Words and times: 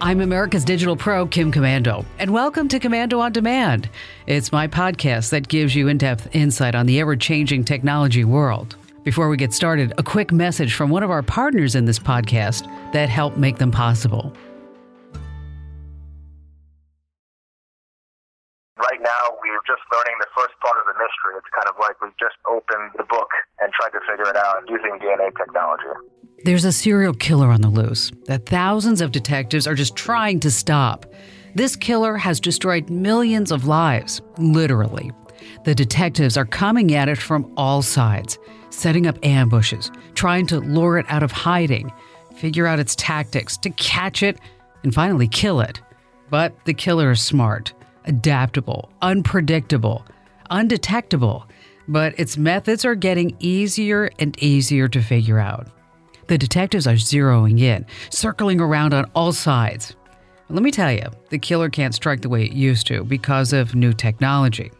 I'm 0.00 0.20
America's 0.20 0.64
Digital 0.64 0.94
Pro, 0.94 1.26
Kim 1.26 1.50
Komando, 1.50 2.04
and 2.20 2.32
welcome 2.32 2.68
to 2.68 2.78
Komando 2.78 3.18
on 3.18 3.32
Demand. 3.32 3.90
It's 4.28 4.52
my 4.52 4.68
podcast 4.68 5.30
that 5.30 5.48
gives 5.48 5.74
you 5.74 5.88
in 5.88 5.98
depth 5.98 6.28
insight 6.36 6.76
on 6.76 6.86
the 6.86 7.00
ever 7.00 7.16
changing 7.16 7.64
technology 7.64 8.22
world. 8.22 8.76
Before 9.02 9.28
we 9.28 9.36
get 9.36 9.52
started, 9.52 9.92
a 9.98 10.04
quick 10.04 10.30
message 10.30 10.74
from 10.74 10.88
one 10.88 11.02
of 11.02 11.10
our 11.10 11.24
partners 11.24 11.74
in 11.74 11.84
this 11.84 11.98
podcast 11.98 12.62
that 12.92 13.08
help 13.08 13.36
make 13.36 13.58
them 13.58 13.72
possible. 13.72 14.32
right 18.78 19.02
now 19.02 19.36
we're 19.42 19.66
just 19.66 19.82
learning 19.92 20.14
the 20.20 20.30
first 20.34 20.54
part 20.62 20.78
of 20.78 20.86
the 20.86 20.94
mystery. 20.94 21.34
It's 21.36 21.50
kind 21.50 21.68
of 21.68 21.74
like 21.78 22.00
we've 22.00 22.16
just 22.18 22.38
opened 22.46 22.94
the 22.96 23.04
book 23.04 23.28
and 23.60 23.72
tried 23.74 23.90
to 23.90 24.00
figure 24.06 24.30
it 24.30 24.36
out 24.36 24.62
using 24.70 24.98
DNA 25.02 25.34
technology. 25.36 25.90
There's 26.44 26.64
a 26.64 26.72
serial 26.72 27.14
killer 27.14 27.50
on 27.50 27.62
the 27.62 27.68
loose 27.68 28.12
that 28.26 28.46
thousands 28.46 29.00
of 29.00 29.10
detectives 29.10 29.66
are 29.66 29.74
just 29.74 29.96
trying 29.96 30.38
to 30.40 30.52
stop. 30.52 31.04
This 31.56 31.74
killer 31.74 32.16
has 32.16 32.38
destroyed 32.38 32.88
millions 32.88 33.50
of 33.50 33.66
lives, 33.66 34.22
literally. 34.38 35.10
The 35.64 35.74
detectives 35.74 36.36
are 36.36 36.44
coming 36.44 36.94
at 36.94 37.08
it 37.08 37.18
from 37.18 37.52
all 37.56 37.82
sides, 37.82 38.38
setting 38.70 39.08
up 39.08 39.18
ambushes, 39.26 39.90
trying 40.14 40.46
to 40.46 40.60
lure 40.60 40.98
it 40.98 41.06
out 41.08 41.24
of 41.24 41.32
hiding, 41.32 41.92
figure 42.36 42.68
out 42.68 42.78
its 42.78 42.94
tactics 42.94 43.56
to 43.58 43.70
catch 43.70 44.22
it, 44.22 44.38
and 44.84 44.94
finally 44.94 45.26
kill 45.26 45.60
it. 45.60 45.80
But 46.30 46.54
the 46.66 46.74
killer 46.74 47.10
is 47.10 47.20
smart, 47.20 47.72
adaptable, 48.04 48.90
unpredictable, 49.02 50.06
undetectable, 50.50 51.48
but 51.88 52.14
its 52.16 52.36
methods 52.36 52.84
are 52.84 52.94
getting 52.94 53.36
easier 53.40 54.10
and 54.20 54.40
easier 54.40 54.86
to 54.88 55.02
figure 55.02 55.40
out. 55.40 55.66
The 56.28 56.38
detectives 56.38 56.86
are 56.86 56.94
zeroing 56.94 57.58
in, 57.58 57.86
circling 58.10 58.60
around 58.60 58.92
on 58.92 59.10
all 59.14 59.32
sides. 59.32 59.96
Let 60.50 60.62
me 60.62 60.70
tell 60.70 60.92
you, 60.92 61.06
the 61.30 61.38
killer 61.38 61.70
can't 61.70 61.94
strike 61.94 62.20
the 62.20 62.28
way 62.28 62.44
it 62.44 62.52
used 62.52 62.86
to 62.88 63.02
because 63.02 63.54
of 63.54 63.74
new 63.74 63.94
technology. 63.94 64.70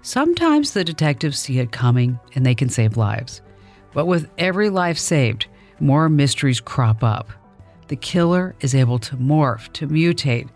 Sometimes 0.00 0.72
the 0.72 0.84
detectives 0.84 1.38
see 1.38 1.58
it 1.58 1.70
coming 1.70 2.18
and 2.34 2.46
they 2.46 2.54
can 2.54 2.70
save 2.70 2.96
lives. 2.96 3.42
But 3.92 4.06
with 4.06 4.30
every 4.38 4.70
life 4.70 4.98
saved, 4.98 5.46
more 5.80 6.08
mysteries 6.08 6.60
crop 6.60 7.04
up. 7.04 7.30
The 7.88 7.96
killer 7.96 8.54
is 8.60 8.74
able 8.74 8.98
to 9.00 9.16
morph, 9.16 9.70
to 9.74 9.86
mutate, 9.88 10.48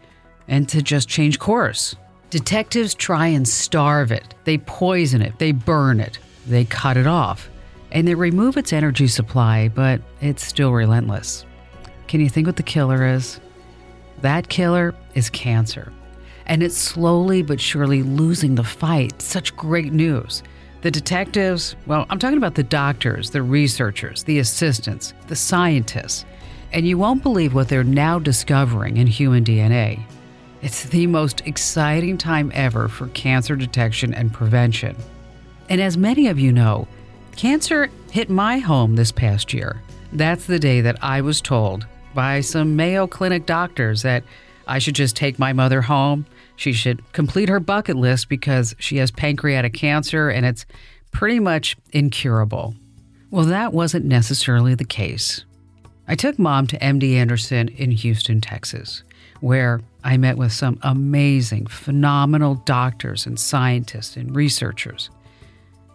and 0.48 0.66
to 0.70 0.80
just 0.80 1.08
change 1.08 1.38
course. 1.38 1.96
Detectives 2.30 2.94
try 2.94 3.26
and 3.26 3.46
starve 3.46 4.10
it, 4.10 4.34
they 4.44 4.56
poison 4.56 5.20
it, 5.20 5.38
they 5.38 5.52
burn 5.52 6.00
it, 6.00 6.18
they 6.46 6.64
cut 6.64 6.96
it 6.96 7.06
off, 7.06 7.49
and 7.92 8.06
they 8.06 8.14
remove 8.14 8.56
its 8.56 8.72
energy 8.72 9.08
supply, 9.08 9.68
but 9.68 10.00
it's 10.20 10.44
still 10.44 10.72
relentless. 10.72 11.44
Can 12.06 12.20
you 12.20 12.28
think 12.28 12.46
what 12.46 12.56
the 12.56 12.62
killer 12.62 13.06
is? 13.06 13.40
That 14.20 14.48
killer 14.48 14.94
is 15.14 15.30
cancer. 15.30 15.92
And 16.46 16.62
it's 16.62 16.76
slowly 16.76 17.42
but 17.42 17.60
surely 17.60 18.02
losing 18.02 18.54
the 18.54 18.64
fight. 18.64 19.22
Such 19.22 19.56
great 19.56 19.92
news. 19.92 20.42
The 20.82 20.90
detectives, 20.90 21.76
well, 21.86 22.06
I'm 22.10 22.18
talking 22.18 22.38
about 22.38 22.54
the 22.54 22.62
doctors, 22.62 23.30
the 23.30 23.42
researchers, 23.42 24.24
the 24.24 24.38
assistants, 24.38 25.12
the 25.28 25.36
scientists. 25.36 26.24
And 26.72 26.86
you 26.86 26.98
won't 26.98 27.22
believe 27.22 27.54
what 27.54 27.68
they're 27.68 27.84
now 27.84 28.18
discovering 28.18 28.96
in 28.96 29.06
human 29.06 29.44
DNA. 29.44 30.02
It's 30.62 30.84
the 30.84 31.06
most 31.06 31.42
exciting 31.46 32.18
time 32.18 32.50
ever 32.54 32.88
for 32.88 33.08
cancer 33.08 33.56
detection 33.56 34.14
and 34.14 34.32
prevention. 34.32 34.96
And 35.68 35.80
as 35.80 35.96
many 35.96 36.28
of 36.28 36.38
you 36.38 36.52
know, 36.52 36.88
cancer 37.36 37.90
hit 38.10 38.30
my 38.30 38.58
home 38.58 38.96
this 38.96 39.12
past 39.12 39.52
year. 39.52 39.82
That's 40.12 40.46
the 40.46 40.58
day 40.58 40.80
that 40.80 41.02
I 41.02 41.20
was 41.20 41.40
told 41.40 41.86
by 42.14 42.40
some 42.40 42.76
Mayo 42.76 43.06
Clinic 43.06 43.46
doctors 43.46 44.02
that 44.02 44.24
I 44.66 44.78
should 44.78 44.94
just 44.94 45.16
take 45.16 45.38
my 45.38 45.52
mother 45.52 45.82
home. 45.82 46.26
She 46.56 46.72
should 46.72 47.02
complete 47.12 47.48
her 47.48 47.60
bucket 47.60 47.96
list 47.96 48.28
because 48.28 48.74
she 48.78 48.98
has 48.98 49.10
pancreatic 49.10 49.72
cancer 49.72 50.28
and 50.28 50.44
it's 50.44 50.66
pretty 51.12 51.40
much 51.40 51.76
incurable. 51.92 52.74
Well, 53.30 53.44
that 53.46 53.72
wasn't 53.72 54.04
necessarily 54.04 54.74
the 54.74 54.84
case. 54.84 55.44
I 56.08 56.16
took 56.16 56.38
mom 56.38 56.66
to 56.68 56.78
MD 56.78 57.14
Anderson 57.14 57.68
in 57.68 57.92
Houston, 57.92 58.40
Texas, 58.40 59.04
where 59.40 59.80
I 60.02 60.16
met 60.16 60.36
with 60.36 60.52
some 60.52 60.78
amazing, 60.82 61.66
phenomenal 61.66 62.56
doctors 62.56 63.26
and 63.26 63.38
scientists 63.38 64.16
and 64.16 64.34
researchers. 64.34 65.10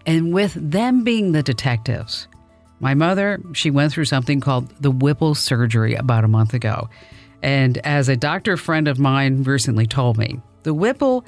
And 0.05 0.33
with 0.33 0.53
them 0.53 1.03
being 1.03 1.31
the 1.31 1.43
detectives, 1.43 2.27
my 2.79 2.93
mother, 2.93 3.41
she 3.53 3.71
went 3.71 3.93
through 3.93 4.05
something 4.05 4.39
called 4.39 4.69
the 4.81 4.91
Whipple 4.91 5.35
surgery 5.35 5.95
about 5.95 6.23
a 6.23 6.27
month 6.27 6.53
ago. 6.53 6.89
And 7.41 7.77
as 7.79 8.09
a 8.09 8.15
doctor 8.15 8.57
friend 8.57 8.87
of 8.87 8.99
mine 8.99 9.43
recently 9.43 9.87
told 9.87 10.17
me, 10.17 10.39
the 10.63 10.73
Whipple 10.73 11.25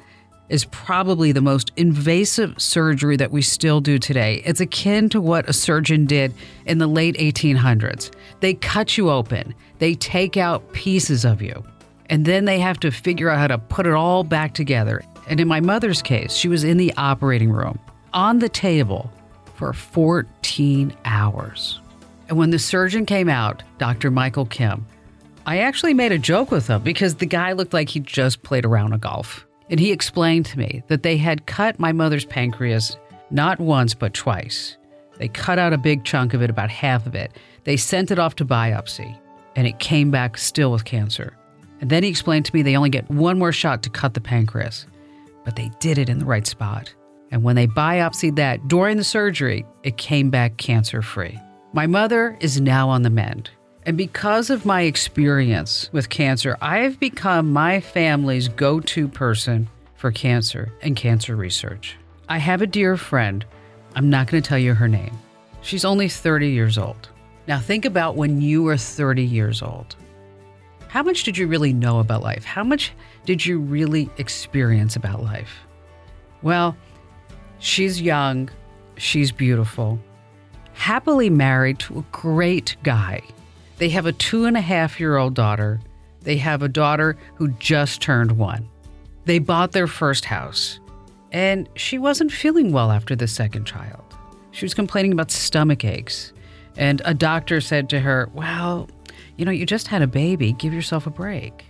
is 0.48 0.64
probably 0.66 1.32
the 1.32 1.40
most 1.40 1.72
invasive 1.76 2.60
surgery 2.60 3.16
that 3.16 3.30
we 3.30 3.42
still 3.42 3.80
do 3.80 3.98
today. 3.98 4.42
It's 4.44 4.60
akin 4.60 5.08
to 5.10 5.20
what 5.20 5.48
a 5.48 5.52
surgeon 5.52 6.06
did 6.06 6.34
in 6.66 6.78
the 6.78 6.86
late 6.86 7.16
1800s. 7.16 8.10
They 8.40 8.54
cut 8.54 8.96
you 8.96 9.10
open, 9.10 9.54
they 9.78 9.94
take 9.94 10.36
out 10.36 10.72
pieces 10.72 11.24
of 11.24 11.42
you, 11.42 11.62
and 12.06 12.24
then 12.24 12.46
they 12.46 12.58
have 12.60 12.80
to 12.80 12.90
figure 12.90 13.28
out 13.28 13.38
how 13.38 13.48
to 13.48 13.58
put 13.58 13.86
it 13.86 13.92
all 13.92 14.24
back 14.24 14.54
together. 14.54 15.02
And 15.28 15.40
in 15.40 15.48
my 15.48 15.60
mother's 15.60 16.00
case, 16.00 16.34
she 16.34 16.48
was 16.48 16.64
in 16.64 16.78
the 16.78 16.94
operating 16.96 17.50
room 17.50 17.78
on 18.18 18.40
the 18.40 18.48
table 18.48 19.12
for 19.54 19.72
14 19.72 20.92
hours. 21.04 21.80
And 22.28 22.36
when 22.36 22.50
the 22.50 22.58
surgeon 22.58 23.06
came 23.06 23.28
out, 23.28 23.62
Dr. 23.78 24.10
Michael 24.10 24.44
Kim, 24.44 24.84
I 25.46 25.58
actually 25.58 25.94
made 25.94 26.10
a 26.10 26.18
joke 26.18 26.50
with 26.50 26.66
him 26.66 26.82
because 26.82 27.14
the 27.14 27.26
guy 27.26 27.52
looked 27.52 27.72
like 27.72 27.88
he 27.88 28.00
just 28.00 28.42
played 28.42 28.66
around 28.66 28.92
a 28.92 28.98
golf. 28.98 29.46
And 29.70 29.78
he 29.78 29.92
explained 29.92 30.46
to 30.46 30.58
me 30.58 30.82
that 30.88 31.04
they 31.04 31.16
had 31.16 31.46
cut 31.46 31.78
my 31.78 31.92
mother's 31.92 32.24
pancreas 32.24 32.96
not 33.30 33.60
once, 33.60 33.94
but 33.94 34.14
twice. 34.14 34.76
They 35.18 35.28
cut 35.28 35.60
out 35.60 35.72
a 35.72 35.78
big 35.78 36.04
chunk 36.04 36.34
of 36.34 36.42
it, 36.42 36.50
about 36.50 36.70
half 36.70 37.06
of 37.06 37.14
it. 37.14 37.30
They 37.62 37.76
sent 37.76 38.10
it 38.10 38.18
off 38.18 38.34
to 38.36 38.44
biopsy, 38.44 39.16
and 39.54 39.64
it 39.64 39.78
came 39.78 40.10
back 40.10 40.38
still 40.38 40.72
with 40.72 40.84
cancer. 40.84 41.36
And 41.80 41.88
then 41.88 42.02
he 42.02 42.08
explained 42.08 42.46
to 42.46 42.54
me 42.54 42.62
they 42.62 42.76
only 42.76 42.90
get 42.90 43.08
one 43.08 43.38
more 43.38 43.52
shot 43.52 43.84
to 43.84 43.90
cut 43.90 44.14
the 44.14 44.20
pancreas, 44.20 44.86
but 45.44 45.54
they 45.54 45.70
did 45.78 45.98
it 45.98 46.08
in 46.08 46.18
the 46.18 46.26
right 46.26 46.46
spot. 46.46 46.92
And 47.30 47.42
when 47.42 47.56
they 47.56 47.66
biopsied 47.66 48.36
that 48.36 48.68
during 48.68 48.96
the 48.96 49.04
surgery, 49.04 49.64
it 49.82 49.96
came 49.96 50.30
back 50.30 50.56
cancer 50.56 51.02
free. 51.02 51.38
My 51.72 51.86
mother 51.86 52.36
is 52.40 52.60
now 52.60 52.88
on 52.88 53.02
the 53.02 53.10
mend. 53.10 53.50
And 53.84 53.96
because 53.96 54.50
of 54.50 54.66
my 54.66 54.82
experience 54.82 55.90
with 55.92 56.08
cancer, 56.08 56.56
I 56.60 56.78
have 56.78 57.00
become 57.00 57.52
my 57.52 57.80
family's 57.80 58.48
go 58.48 58.80
to 58.80 59.08
person 59.08 59.68
for 59.96 60.10
cancer 60.12 60.72
and 60.82 60.96
cancer 60.96 61.36
research. 61.36 61.96
I 62.28 62.38
have 62.38 62.62
a 62.62 62.66
dear 62.66 62.96
friend. 62.96 63.44
I'm 63.94 64.10
not 64.10 64.26
going 64.26 64.42
to 64.42 64.48
tell 64.48 64.58
you 64.58 64.74
her 64.74 64.88
name. 64.88 65.16
She's 65.62 65.84
only 65.84 66.08
30 66.08 66.50
years 66.50 66.78
old. 66.78 67.08
Now, 67.46 67.58
think 67.58 67.84
about 67.84 68.16
when 68.16 68.40
you 68.40 68.62
were 68.62 68.76
30 68.76 69.24
years 69.24 69.62
old. 69.62 69.96
How 70.88 71.02
much 71.02 71.24
did 71.24 71.36
you 71.36 71.46
really 71.46 71.72
know 71.72 71.98
about 71.98 72.22
life? 72.22 72.44
How 72.44 72.64
much 72.64 72.92
did 73.24 73.44
you 73.44 73.58
really 73.58 74.10
experience 74.18 74.96
about 74.96 75.22
life? 75.22 75.60
Well, 76.42 76.76
she's 77.58 78.00
young, 78.00 78.50
she's 78.96 79.32
beautiful, 79.32 79.98
happily 80.72 81.30
married 81.30 81.78
to 81.80 81.98
a 81.98 82.04
great 82.12 82.76
guy. 82.82 83.22
They 83.78 83.88
have 83.90 84.06
a 84.06 84.12
two 84.12 84.44
and 84.44 84.56
a 84.56 84.60
half 84.60 84.98
year 84.98 85.16
old 85.16 85.34
daughter. 85.34 85.80
They 86.22 86.36
have 86.36 86.62
a 86.62 86.68
daughter 86.68 87.16
who 87.34 87.48
just 87.58 88.02
turned 88.02 88.32
one. 88.32 88.68
They 89.24 89.38
bought 89.38 89.72
their 89.72 89.86
first 89.86 90.24
house, 90.24 90.80
and 91.32 91.68
she 91.74 91.98
wasn't 91.98 92.32
feeling 92.32 92.72
well 92.72 92.90
after 92.90 93.14
the 93.14 93.28
second 93.28 93.66
child. 93.66 94.02
She 94.50 94.64
was 94.64 94.74
complaining 94.74 95.12
about 95.12 95.30
stomach 95.30 95.84
aches, 95.84 96.32
and 96.76 97.02
a 97.04 97.14
doctor 97.14 97.60
said 97.60 97.88
to 97.90 98.00
her, 98.00 98.28
Well, 98.34 98.88
you 99.36 99.44
know, 99.44 99.52
you 99.52 99.66
just 99.66 99.86
had 99.86 100.02
a 100.02 100.06
baby, 100.06 100.52
give 100.52 100.74
yourself 100.74 101.06
a 101.06 101.10
break. 101.10 101.66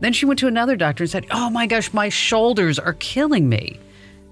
Then 0.00 0.12
she 0.12 0.26
went 0.26 0.40
to 0.40 0.48
another 0.48 0.74
doctor 0.74 1.04
and 1.04 1.10
said, 1.10 1.26
Oh 1.30 1.48
my 1.50 1.66
gosh, 1.66 1.92
my 1.92 2.08
shoulders 2.08 2.78
are 2.78 2.94
killing 2.94 3.48
me. 3.48 3.78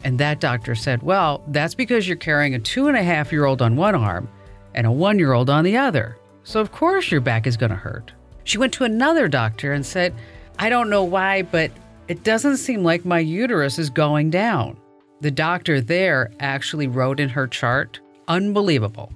And 0.05 0.19
that 0.19 0.41
doctor 0.41 0.75
said, 0.75 1.03
Well, 1.03 1.43
that's 1.49 1.75
because 1.75 2.09
you're 2.09 2.17
carrying 2.17 2.55
a 2.55 2.59
two 2.59 2.89
and 2.89 2.97
a 2.97 3.03
half 3.03 3.33
year 3.33 3.45
old 3.45 3.63
on 3.63 3.77
one 3.77 3.95
arm 3.95 4.29
and 4.75 4.87
a 4.87 4.93
one 4.93 5.19
year 5.19 5.33
old 5.33 5.51
on 5.51 5.65
the 5.65 5.77
other. 5.77 6.17
So, 6.45 6.61
of 6.61 6.73
course, 6.73 7.11
your 7.11 7.21
back 7.21 7.47
is 7.47 7.57
going 7.57 7.71
to 7.71 7.77
hurt. 7.77 8.13
She 8.45 8.59
went 8.59 8.73
to 8.75 8.85
another 8.85 9.29
doctor 9.29 9.73
and 9.73 9.85
said, 9.85 10.15
I 10.59 10.69
don't 10.69 10.91
know 10.91 11.05
why, 11.05 11.43
but 11.43 11.71
it 12.09 12.25
doesn't 12.25 12.57
seem 12.57 12.83
like 12.83 13.05
my 13.05 13.19
uterus 13.19 13.79
is 13.79 13.91
going 13.91 14.31
down. 14.31 14.77
The 15.21 15.31
doctor 15.31 15.81
there 15.81 16.31
actually 16.41 16.87
wrote 16.87 17.21
in 17.21 17.29
her 17.29 17.47
chart, 17.47 18.01
unbelievable, 18.27 19.13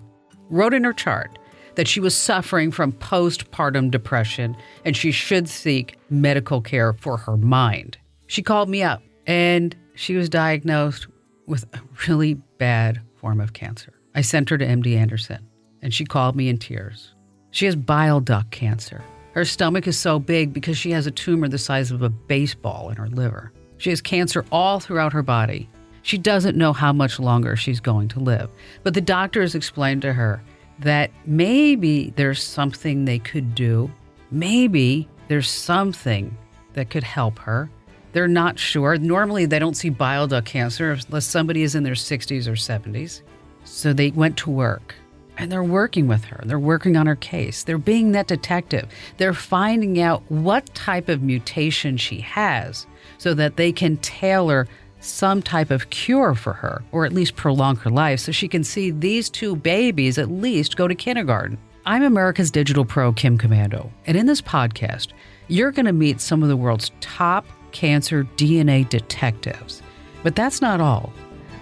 wrote 0.50 0.74
in 0.74 0.84
her 0.84 0.92
chart 0.92 1.38
that 1.74 1.88
she 1.88 1.98
was 1.98 2.14
suffering 2.14 2.70
from 2.70 2.92
postpartum 2.92 3.90
depression 3.90 4.56
and 4.84 4.96
she 4.96 5.10
should 5.10 5.48
seek 5.48 5.98
medical 6.10 6.60
care 6.60 6.92
for 6.92 7.16
her 7.16 7.36
mind. 7.36 7.98
She 8.26 8.42
called 8.42 8.68
me 8.68 8.82
up 8.82 9.02
and 9.26 9.74
she 9.94 10.14
was 10.14 10.28
diagnosed 10.28 11.06
with 11.46 11.64
a 11.74 11.80
really 12.08 12.34
bad 12.58 13.00
form 13.16 13.40
of 13.40 13.52
cancer. 13.52 13.92
I 14.14 14.20
sent 14.20 14.50
her 14.50 14.58
to 14.58 14.66
MD 14.66 14.96
Anderson 14.96 15.46
and 15.82 15.92
she 15.92 16.04
called 16.04 16.36
me 16.36 16.48
in 16.48 16.58
tears. 16.58 17.14
She 17.50 17.66
has 17.66 17.76
bile 17.76 18.20
duct 18.20 18.50
cancer. 18.50 19.02
Her 19.32 19.44
stomach 19.44 19.86
is 19.86 19.98
so 19.98 20.18
big 20.18 20.52
because 20.52 20.76
she 20.76 20.92
has 20.92 21.06
a 21.06 21.10
tumor 21.10 21.48
the 21.48 21.58
size 21.58 21.90
of 21.90 22.02
a 22.02 22.08
baseball 22.08 22.90
in 22.90 22.96
her 22.96 23.08
liver. 23.08 23.52
She 23.78 23.90
has 23.90 24.00
cancer 24.00 24.44
all 24.52 24.80
throughout 24.80 25.12
her 25.12 25.22
body. 25.22 25.68
She 26.02 26.18
doesn't 26.18 26.56
know 26.56 26.72
how 26.72 26.92
much 26.92 27.18
longer 27.18 27.56
she's 27.56 27.80
going 27.80 28.08
to 28.08 28.20
live. 28.20 28.50
But 28.82 28.94
the 28.94 29.00
doctors 29.00 29.54
explained 29.54 30.02
to 30.02 30.12
her 30.12 30.42
that 30.80 31.10
maybe 31.26 32.12
there's 32.16 32.42
something 32.42 33.04
they 33.04 33.18
could 33.18 33.54
do. 33.54 33.90
Maybe 34.30 35.08
there's 35.28 35.48
something 35.48 36.36
that 36.74 36.90
could 36.90 37.04
help 37.04 37.38
her. 37.40 37.70
They're 38.14 38.28
not 38.28 38.58
sure. 38.58 38.96
Normally, 38.96 39.44
they 39.44 39.58
don't 39.58 39.76
see 39.76 39.90
bile 39.90 40.26
duct 40.28 40.46
cancer 40.46 40.92
unless 40.92 41.26
somebody 41.26 41.62
is 41.62 41.74
in 41.74 41.82
their 41.82 41.94
60s 41.94 42.46
or 42.46 42.52
70s. 42.52 43.22
So 43.64 43.92
they 43.92 44.10
went 44.10 44.36
to 44.38 44.50
work 44.50 44.94
and 45.36 45.50
they're 45.50 45.64
working 45.64 46.06
with 46.06 46.24
her. 46.24 46.40
They're 46.46 46.58
working 46.58 46.96
on 46.96 47.06
her 47.06 47.16
case. 47.16 47.64
They're 47.64 47.76
being 47.76 48.12
that 48.12 48.28
detective. 48.28 48.88
They're 49.16 49.34
finding 49.34 50.00
out 50.00 50.22
what 50.30 50.72
type 50.74 51.08
of 51.08 51.22
mutation 51.22 51.96
she 51.96 52.20
has 52.20 52.86
so 53.18 53.34
that 53.34 53.56
they 53.56 53.72
can 53.72 53.96
tailor 53.96 54.68
some 55.00 55.42
type 55.42 55.72
of 55.72 55.90
cure 55.90 56.34
for 56.34 56.52
her, 56.52 56.82
or 56.92 57.04
at 57.04 57.12
least 57.12 57.36
prolong 57.36 57.76
her 57.76 57.90
life, 57.90 58.20
so 58.20 58.32
she 58.32 58.48
can 58.48 58.64
see 58.64 58.90
these 58.90 59.28
two 59.28 59.56
babies 59.56 60.18
at 60.18 60.30
least 60.30 60.76
go 60.76 60.88
to 60.88 60.94
kindergarten. 60.94 61.58
I'm 61.84 62.02
America's 62.02 62.50
Digital 62.50 62.84
Pro, 62.84 63.12
Kim 63.12 63.36
Komando. 63.36 63.90
and 64.06 64.16
in 64.16 64.24
this 64.24 64.40
podcast, 64.40 65.08
you're 65.48 65.72
going 65.72 65.84
to 65.84 65.92
meet 65.92 66.20
some 66.20 66.42
of 66.42 66.48
the 66.48 66.56
world's 66.56 66.90
top 67.00 67.44
cancer 67.74 68.26
DNA 68.38 68.88
detectives. 68.88 69.82
But 70.22 70.34
that's 70.34 70.62
not 70.62 70.80
all. 70.80 71.12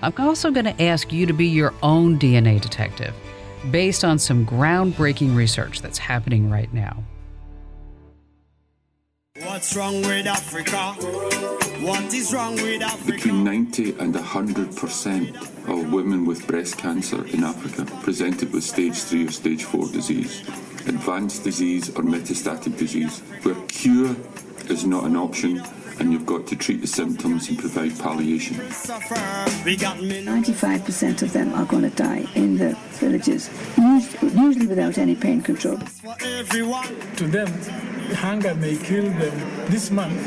I'm 0.03 0.15
also 0.19 0.53
going 0.53 0.67
to 0.67 0.83
ask 0.83 1.13
you 1.13 1.27
to 1.27 1.33
be 1.33 1.47
your 1.47 1.75
own 1.83 2.19
DNA 2.19 2.61
detective 2.61 3.15
based 3.71 4.05
on 4.05 4.19
some 4.19 4.47
groundbreaking 4.47 5.35
research 5.35 5.83
that's 5.83 5.99
happening 5.99 6.51
right 6.51 6.73
now. 6.73 7.03
What's 9.39 9.75
wrong 9.75 10.03
with 10.03 10.27
Africa? 10.27 10.93
What 11.87 12.13
is 12.13 12.33
wrong 12.33 12.55
with 12.55 12.83
Africa? 12.83 13.13
Between 13.13 13.45
90 13.45 13.99
and 13.99 14.15
100% 14.15 15.69
of 15.69 15.93
women 15.93 16.27
with 16.27 16.47
breast 16.47 16.79
cancer 16.79 17.25
in 17.27 17.43
Africa 17.43 17.85
presented 18.03 18.53
with 18.53 18.65
stage 18.65 18.97
3 18.97 19.27
or 19.27 19.31
stage 19.31 19.65
4 19.65 19.89
disease, 19.89 20.41
advanced 20.87 21.45
disease 21.45 21.89
or 21.91 22.03
metastatic 22.03 22.77
disease, 22.77 23.21
where 23.43 23.55
cure 23.67 24.15
is 24.69 24.85
not 24.85 25.05
an 25.05 25.17
option 25.17 25.63
and 26.01 26.13
you've 26.13 26.27
got 26.27 26.47
to 26.49 26.57
treat 26.57 26.81
the 26.81 26.87
symptoms 26.87 27.49
and 27.49 27.59
provide 27.59 27.99
palliation. 27.99 28.57
95% 28.57 31.23
of 31.23 31.33
them 31.33 31.55
are 31.55 31.65
going 31.65 31.83
to 31.83 31.91
die 31.91 32.27
in 32.35 32.59
the 32.59 32.77
villages, 33.01 33.51
usually 33.77 34.67
without 34.67 34.99
any 34.99 35.15
pain 35.15 35.41
control. 35.41 35.79
To 35.79 37.27
them, 37.27 37.49
hunger 38.15 38.55
may 38.55 38.77
kill 38.77 39.05
them 39.05 39.67
this 39.69 39.91
month 39.91 40.23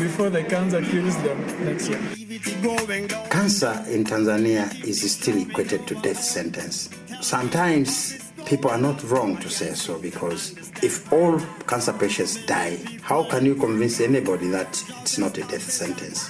before 0.00 0.30
the 0.30 0.42
cancer 0.44 0.82
kills 0.82 1.16
them 1.22 1.38
next 1.64 1.88
year. 1.88 2.00
Cancer 3.30 3.84
in 3.88 4.04
Tanzania 4.04 4.84
is 4.84 5.12
still 5.12 5.38
equated 5.38 5.86
to 5.86 5.94
death 5.96 6.22
sentence. 6.22 6.90
Sometimes 7.20 8.18
people 8.46 8.70
are 8.70 8.78
not 8.78 9.02
wrong 9.04 9.36
to 9.38 9.48
say 9.48 9.74
so 9.74 9.98
because 9.98 10.65
if 10.82 11.12
all 11.12 11.40
cancer 11.66 11.92
patients 11.92 12.44
die, 12.46 12.78
how 13.02 13.24
can 13.24 13.44
you 13.44 13.54
convince 13.54 14.00
anybody 14.00 14.48
that 14.48 14.82
it's 15.00 15.18
not 15.18 15.36
a 15.38 15.42
death 15.42 15.70
sentence? 15.70 16.28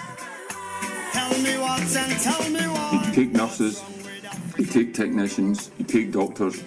You 2.92 3.12
take 3.12 3.32
nurses, 3.32 3.82
you 4.56 4.64
take 4.64 4.94
technicians, 4.94 5.70
you 5.78 5.84
take 5.84 6.12
doctors 6.12 6.62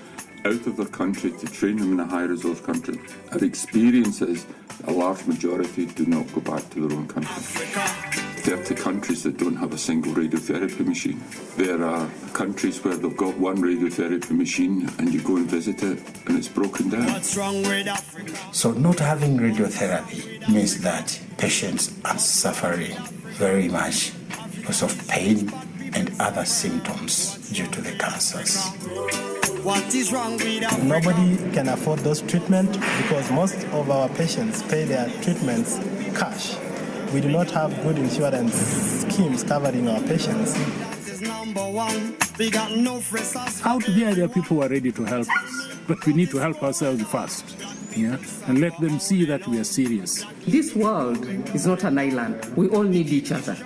out 0.46 0.68
of 0.68 0.78
their 0.78 0.86
country 0.88 1.31
to 1.31 1.46
train 1.48 1.78
them 1.78 1.94
in 1.94 2.00
a 2.00 2.06
high 2.06 2.24
resource 2.24 2.62
country. 2.62 3.00
Our 3.31 3.44
experience 3.44 4.22
is 4.22 4.46
a 4.86 4.92
large 4.92 5.25
majority 5.25 5.86
do 5.86 6.06
not 6.06 6.32
go 6.34 6.42
back 6.42 6.70
to 6.72 6.88
their 6.88 6.98
own 6.98 7.08
country. 7.08 8.29
30 8.39 8.75
countries 8.75 9.24
that 9.24 9.38
don't 9.38 9.56
have 9.56 9.74
a 9.74 9.77
single 9.77 10.13
radiotherapy 10.13 10.86
machine. 10.86 11.21
There 11.57 11.83
are 11.83 12.09
countries 12.33 12.83
where 12.83 12.95
they've 12.95 13.15
got 13.15 13.38
one 13.38 13.57
radiotherapy 13.57 14.31
machine 14.31 14.89
and 14.97 15.13
you 15.13 15.21
go 15.21 15.38
and 15.38 15.50
visit 15.50 15.83
it 15.83 16.00
and 16.27 16.38
it's 16.38 16.47
broken 16.47 16.89
down. 16.89 17.06
What's 17.06 17.36
wrong 17.36 17.62
with 17.63 17.88
Africa? 17.88 18.33
So, 18.51 18.71
not 18.71 19.00
having 19.00 19.38
radiotherapy 19.38 20.47
means 20.50 20.81
that 20.81 21.19
patients 21.38 21.94
are 22.06 22.18
suffering 22.18 22.95
very 23.38 23.68
much 23.68 24.13
because 24.56 24.81
of 24.83 25.07
pain 25.07 25.51
and 25.94 26.12
other 26.19 26.45
symptoms 26.45 27.50
due 27.50 27.68
to 27.68 27.81
the 27.81 27.91
cancers. 27.97 28.65
What 29.63 29.94
is 29.94 30.13
wrong 30.13 30.38
with 30.38 30.63
Africa? 30.63 30.86
Nobody 30.86 31.51
can 31.51 31.68
afford 31.69 32.00
those 32.00 32.21
treatments 32.21 32.77
because 32.77 33.30
most 33.31 33.63
of 33.68 33.89
our 33.91 34.07
patients 34.09 34.63
pay 34.63 34.86
their 34.86 35.09
treatments 35.21 35.80
cash. 36.19 36.69
We 37.14 37.22
do 37.22 37.30
not 37.30 37.50
have 37.52 37.76
good 37.82 37.98
insurance 37.98 38.54
schemes 38.54 39.44
covering 39.44 39.88
our 39.88 40.00
patients. 40.02 40.56
Out 43.66 43.84
there, 43.88 44.14
there 44.16 44.26
are 44.26 44.28
people 44.28 44.58
who 44.58 44.62
are 44.62 44.70
ready 44.70 44.92
to 44.92 45.04
help 45.06 45.28
us, 45.28 45.78
but 45.88 46.06
we 46.06 46.14
need 46.14 46.30
to 46.30 46.38
help 46.38 46.62
ourselves 46.62 47.02
first, 47.04 47.58
yeah, 47.96 48.18
and 48.46 48.60
let 48.62 48.80
them 48.80 49.00
see 49.00 49.26
that 49.26 49.48
we 49.48 49.60
are 49.60 49.64
serious. 49.64 50.24
This 50.48 50.76
world 50.76 51.26
is 51.56 51.66
not 51.66 51.84
an 51.84 51.98
island. 51.98 52.46
We 52.56 52.70
all 52.70 52.84
need 52.84 53.08
each 53.08 53.32
other. 53.32 53.58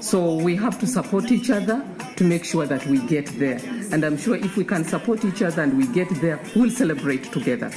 So 0.00 0.34
we 0.34 0.54
have 0.56 0.78
to 0.80 0.86
support 0.86 1.32
each 1.32 1.50
other 1.50 1.82
to 2.16 2.24
make 2.24 2.44
sure 2.44 2.66
that 2.66 2.86
we 2.86 2.98
get 3.06 3.26
there. 3.38 3.60
And 3.92 4.04
I'm 4.04 4.18
sure 4.18 4.36
if 4.36 4.56
we 4.56 4.64
can 4.64 4.84
support 4.84 5.24
each 5.24 5.40
other 5.42 5.62
and 5.62 5.78
we 5.78 5.86
get 5.86 6.10
there, 6.20 6.38
we'll 6.54 6.70
celebrate 6.70 7.32
together. 7.32 7.72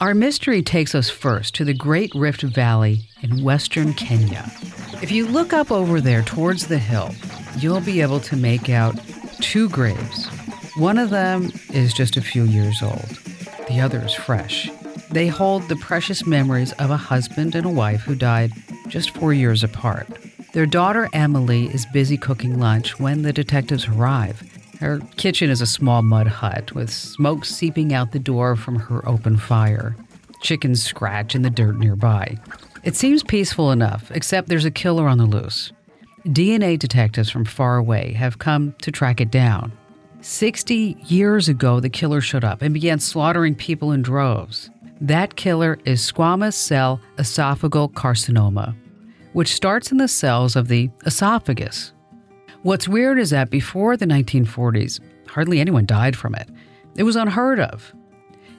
Our 0.00 0.14
mystery 0.14 0.62
takes 0.62 0.94
us 0.94 1.10
first 1.10 1.56
to 1.56 1.64
the 1.64 1.74
Great 1.74 2.14
Rift 2.14 2.42
Valley 2.42 3.00
in 3.20 3.42
western 3.42 3.94
Kenya. 3.94 4.48
If 5.02 5.10
you 5.10 5.26
look 5.26 5.52
up 5.52 5.72
over 5.72 6.00
there 6.00 6.22
towards 6.22 6.68
the 6.68 6.78
hill, 6.78 7.12
you'll 7.58 7.80
be 7.80 8.00
able 8.00 8.20
to 8.20 8.36
make 8.36 8.70
out 8.70 8.94
two 9.40 9.68
graves. 9.68 10.26
One 10.76 10.98
of 10.98 11.10
them 11.10 11.50
is 11.72 11.92
just 11.92 12.16
a 12.16 12.22
few 12.22 12.44
years 12.44 12.80
old, 12.80 13.08
the 13.66 13.80
other 13.80 13.98
is 14.04 14.14
fresh. 14.14 14.70
They 15.10 15.26
hold 15.26 15.66
the 15.66 15.74
precious 15.74 16.24
memories 16.24 16.70
of 16.74 16.92
a 16.92 16.96
husband 16.96 17.56
and 17.56 17.66
a 17.66 17.70
wife 17.70 18.02
who 18.02 18.14
died 18.14 18.52
just 18.86 19.16
four 19.16 19.34
years 19.34 19.64
apart. 19.64 20.06
Their 20.52 20.66
daughter 20.66 21.08
Emily 21.12 21.66
is 21.66 21.86
busy 21.86 22.16
cooking 22.16 22.60
lunch 22.60 23.00
when 23.00 23.22
the 23.22 23.32
detectives 23.32 23.88
arrive. 23.88 24.44
Her 24.80 25.00
kitchen 25.16 25.50
is 25.50 25.60
a 25.60 25.66
small 25.66 26.02
mud 26.02 26.28
hut 26.28 26.72
with 26.72 26.90
smoke 26.90 27.44
seeping 27.44 27.92
out 27.92 28.12
the 28.12 28.20
door 28.20 28.54
from 28.54 28.76
her 28.76 29.06
open 29.08 29.36
fire. 29.36 29.96
Chickens 30.40 30.82
scratch 30.82 31.34
in 31.34 31.42
the 31.42 31.50
dirt 31.50 31.78
nearby. 31.78 32.38
It 32.84 32.94
seems 32.94 33.24
peaceful 33.24 33.72
enough, 33.72 34.10
except 34.12 34.48
there's 34.48 34.64
a 34.64 34.70
killer 34.70 35.08
on 35.08 35.18
the 35.18 35.26
loose. 35.26 35.72
DNA 36.26 36.78
detectives 36.78 37.28
from 37.28 37.44
far 37.44 37.76
away 37.76 38.12
have 38.12 38.38
come 38.38 38.74
to 38.82 38.92
track 38.92 39.20
it 39.20 39.32
down. 39.32 39.72
60 40.20 40.96
years 41.06 41.48
ago, 41.48 41.80
the 41.80 41.88
killer 41.88 42.20
showed 42.20 42.44
up 42.44 42.62
and 42.62 42.72
began 42.72 43.00
slaughtering 43.00 43.56
people 43.56 43.90
in 43.90 44.02
droves. 44.02 44.70
That 45.00 45.34
killer 45.34 45.78
is 45.84 46.00
squamous 46.00 46.54
cell 46.54 47.00
esophageal 47.16 47.92
carcinoma, 47.92 48.76
which 49.32 49.54
starts 49.54 49.90
in 49.90 49.98
the 49.98 50.08
cells 50.08 50.54
of 50.54 50.68
the 50.68 50.90
esophagus. 51.04 51.92
What's 52.68 52.86
weird 52.86 53.18
is 53.18 53.30
that 53.30 53.48
before 53.48 53.96
the 53.96 54.04
1940s, 54.04 55.00
hardly 55.26 55.58
anyone 55.58 55.86
died 55.86 56.14
from 56.14 56.34
it. 56.34 56.50
It 56.96 57.02
was 57.02 57.16
unheard 57.16 57.58
of. 57.58 57.94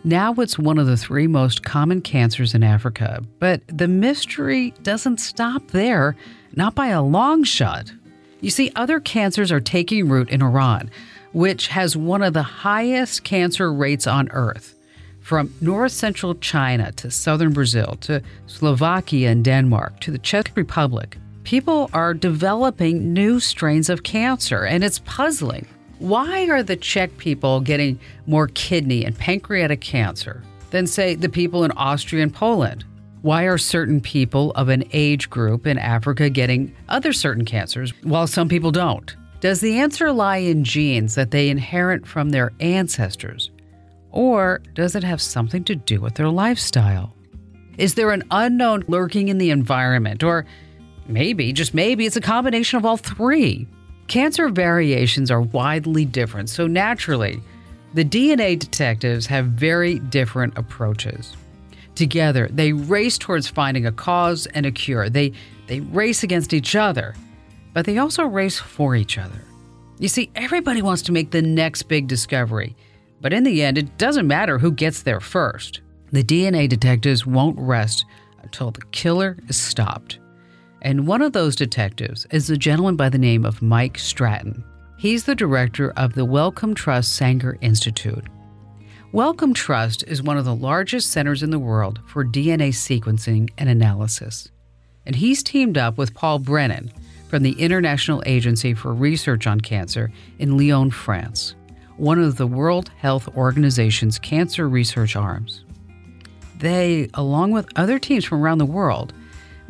Now 0.04 0.34
it's 0.34 0.58
one 0.58 0.80
of 0.80 0.88
the 0.88 0.98
three 0.98 1.28
most 1.28 1.62
common 1.62 2.02
cancers 2.02 2.56
in 2.56 2.64
Africa, 2.64 3.22
but 3.38 3.62
the 3.68 3.88
mystery 3.88 4.74
doesn't 4.82 5.20
stop 5.20 5.68
there, 5.68 6.16
not 6.56 6.74
by 6.74 6.88
a 6.88 7.04
long 7.04 7.44
shot. 7.44 7.94
You 8.42 8.50
see, 8.50 8.72
other 8.76 9.00
cancers 9.00 9.52
are 9.52 9.60
taking 9.60 10.10
root 10.10 10.32
in 10.32 10.42
Iran, 10.42 10.90
which 11.32 11.68
has 11.68 11.96
one 11.96 12.24
of 12.24 12.34
the 12.34 12.42
highest 12.42 13.24
cancer 13.24 13.72
rates 13.72 14.08
on 14.08 14.32
earth. 14.32 14.74
From 15.20 15.54
north 15.62 15.92
central 15.92 16.34
China 16.34 16.92
to 16.94 17.12
southern 17.12 17.54
Brazil 17.54 17.96
to 18.02 18.24
Slovakia 18.48 19.30
and 19.30 19.46
Denmark 19.46 20.00
to 20.00 20.10
the 20.10 20.18
Czech 20.18 20.52
Republic, 20.56 21.20
people 21.44 21.90
are 21.94 22.14
developing 22.14 23.14
new 23.14 23.40
strains 23.40 23.90
of 23.90 24.04
cancer, 24.04 24.66
and 24.66 24.84
it's 24.84 25.00
puzzling. 25.00 25.68
Why 26.00 26.50
are 26.50 26.64
the 26.64 26.76
Czech 26.76 27.18
people 27.18 27.60
getting 27.60 28.00
more 28.26 28.48
kidney 28.48 29.04
and 29.06 29.18
pancreatic 29.18 29.82
cancer 29.82 30.44
than, 30.70 30.88
say, 30.88 31.16
the 31.16 31.30
people 31.30 31.64
in 31.64 31.72
Austria 31.72 32.24
and 32.24 32.34
Poland? 32.34 32.86
Why 33.22 33.44
are 33.44 33.58
certain 33.58 34.00
people 34.00 34.52
of 34.52 34.70
an 34.70 34.86
age 34.94 35.30
group 35.30 35.68
in 35.68 35.78
Africa 35.78 36.30
getting 36.30 36.74
other 36.88 37.12
certain 37.12 37.44
cancers 37.44 37.92
while 38.04 38.28
some 38.28 38.48
people 38.48 38.72
don't? 38.72 39.14
Does 39.42 39.60
the 39.60 39.80
answer 39.80 40.12
lie 40.12 40.38
in 40.38 40.64
genes 40.64 41.16
that 41.16 41.32
they 41.32 41.50
inherit 41.50 42.08
from 42.08 42.30
their 42.30 42.54
ancestors? 42.60 43.52
Or 44.12 44.62
does 44.74 44.96
it 44.96 45.04
have 45.04 45.22
something 45.22 45.64
to 45.66 45.76
do 45.76 46.00
with 46.00 46.16
their 46.16 46.30
lifestyle? 46.30 47.14
Is 47.78 47.96
there 47.96 48.12
an 48.12 48.24
unknown 48.32 48.84
lurking 48.88 49.28
in 49.30 49.38
the 49.38 49.52
environment? 49.52 50.24
Or 50.24 50.46
maybe, 51.10 51.52
just 51.52 51.74
maybe, 51.74 52.06
it's 52.06 52.16
a 52.16 52.22
combination 52.22 52.78
of 52.78 52.86
all 52.86 52.98
three. 52.98 53.68
Cancer 54.08 54.50
variations 54.50 55.30
are 55.30 55.42
widely 55.42 56.06
different, 56.06 56.50
so 56.50 56.68
naturally, 56.68 57.42
the 57.94 58.06
DNA 58.06 58.58
detectives 58.58 59.26
have 59.26 59.48
very 59.48 60.00
different 60.00 60.58
approaches. 60.58 61.36
Together, 61.96 62.48
they 62.52 62.72
race 62.72 63.18
towards 63.18 63.48
finding 63.48 63.86
a 63.86 63.92
cause 63.92 64.46
and 64.48 64.66
a 64.66 64.72
cure. 64.72 65.10
They, 65.10 65.34
they 65.68 65.82
race 65.82 66.24
against 66.24 66.54
each 66.54 66.76
other, 66.76 67.16
but 67.74 67.86
they 67.86 67.98
also 67.98 68.24
race 68.26 68.60
for 68.60 68.96
each 68.96 69.18
other. 69.18 69.44
You 69.98 70.08
see, 70.08 70.32
everybody 70.36 70.82
wants 70.82 71.02
to 71.04 71.12
make 71.12 71.32
the 71.32 71.42
next 71.42 71.84
big 71.84 72.08
discovery, 72.08 72.76
but 73.22 73.34
in 73.34 73.44
the 73.44 73.62
end, 73.64 73.78
it 73.78 73.98
doesn't 73.98 74.28
matter 74.28 74.58
who 74.58 74.72
gets 74.72 75.02
there 75.02 75.20
first. 75.20 75.82
The 76.12 76.24
DNA 76.24 76.70
detectives 76.70 77.26
won't 77.26 77.60
rest 77.60 78.06
until 78.42 78.72
the 78.72 78.86
killer 78.92 79.38
is 79.48 79.58
stopped. 79.58 80.20
And 80.82 81.08
one 81.08 81.22
of 81.22 81.34
those 81.34 81.56
detectives 81.56 82.26
is 82.32 82.50
a 82.50 82.58
gentleman 82.58 82.96
by 82.96 83.10
the 83.10 83.18
name 83.18 83.46
of 83.46 83.62
Mike 83.62 84.00
Stratton. 84.00 84.64
He's 84.98 85.26
the 85.26 85.36
director 85.36 85.92
of 85.92 86.14
the 86.14 86.26
Wellcome 86.26 86.74
Trust 86.74 87.16
Sanger 87.16 87.58
Institute. 87.62 88.26
Wellcome 89.12 89.54
Trust 89.54 90.04
is 90.08 90.22
one 90.22 90.38
of 90.38 90.46
the 90.46 90.56
largest 90.56 91.12
centers 91.12 91.42
in 91.42 91.50
the 91.50 91.60
world 91.60 92.00
for 92.06 92.24
DNA 92.24 92.70
sequencing 92.70 93.50
and 93.58 93.68
analysis. 93.68 94.50
And 95.06 95.16
he's 95.16 95.42
teamed 95.42 95.78
up 95.78 95.98
with 95.98 96.14
Paul 96.14 96.40
Brennan 96.40 96.92
from 97.28 97.44
the 97.44 97.60
International 97.60 98.24
Agency 98.26 98.74
for 98.74 98.94
Research 98.94 99.48
on 99.48 99.62
Cancer 99.62 100.12
in 100.38 100.58
Lyon, 100.58 100.92
France, 100.92 101.56
one 101.98 102.20
of 102.20 102.38
the 102.38 102.48
World 102.48 102.90
Health 102.98 103.28
Organization's 103.36 104.20
cancer 104.20 104.70
research 104.70 105.16
arms. 105.16 105.66
They, 106.58 107.10
along 107.14 107.52
with 107.52 107.68
other 107.76 108.00
teams 108.00 108.26
from 108.26 108.42
around 108.42 108.58
the 108.58 108.66
world, 108.66 109.14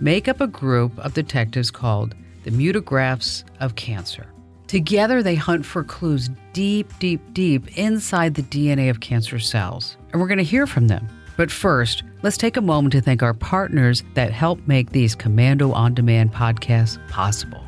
make 0.02 0.28
up 0.28 0.42
a 0.42 0.48
group 0.48 0.98
of 1.00 1.14
detectives 1.14 1.72
called 1.72 2.16
the 2.44 2.52
Mutographs 2.52 3.44
of 3.60 3.76
Cancer. 3.76 4.28
Together, 4.68 5.24
they 5.24 5.36
hunt 5.36 5.66
for 5.66 5.84
clues 5.84 6.30
deep, 6.54 6.92
deep, 7.00 7.22
deep 7.34 7.78
inside 7.78 8.36
the 8.36 8.44
DNA 8.44 8.90
of 8.90 9.00
cancer 9.00 9.40
cells. 9.40 9.98
And 10.12 10.22
we're 10.22 10.28
going 10.28 10.38
to 10.38 10.44
hear 10.44 10.68
from 10.68 10.88
them. 10.88 11.08
But 11.38 11.50
first, 11.50 12.04
let's 12.22 12.38
take 12.38 12.56
a 12.58 12.62
moment 12.62 12.92
to 12.92 13.02
thank 13.02 13.24
our 13.24 13.34
partners 13.34 14.04
that 14.14 14.32
help 14.32 14.60
make 14.68 14.92
these 14.92 15.16
Komando 15.16 15.74
on 15.74 15.94
Demand 15.94 16.34
podcasts 16.34 17.00
possible. 17.10 17.64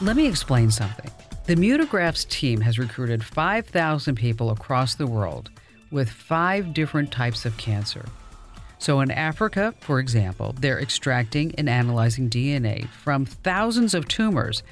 Let 0.00 0.16
me 0.16 0.26
explain 0.26 0.70
something. 0.70 1.10
The 1.46 1.56
Mutographs 1.56 2.26
team 2.26 2.62
has 2.62 2.78
recruited 2.78 3.22
5,000 3.22 4.14
people 4.14 4.50
across 4.50 4.94
the 4.94 5.06
world 5.06 5.50
with 5.90 6.08
five 6.08 6.72
different 6.72 7.12
types 7.12 7.44
of 7.44 7.58
cancer. 7.58 8.06
So, 8.78 9.00
in 9.00 9.10
Africa, 9.10 9.74
for 9.80 10.00
example, 10.00 10.54
they're 10.58 10.80
extracting 10.80 11.54
and 11.58 11.68
analyzing 11.68 12.30
DNA 12.30 12.88
from 12.88 13.26
thousands 13.26 13.92
of 13.92 14.08
tumors 14.08 14.62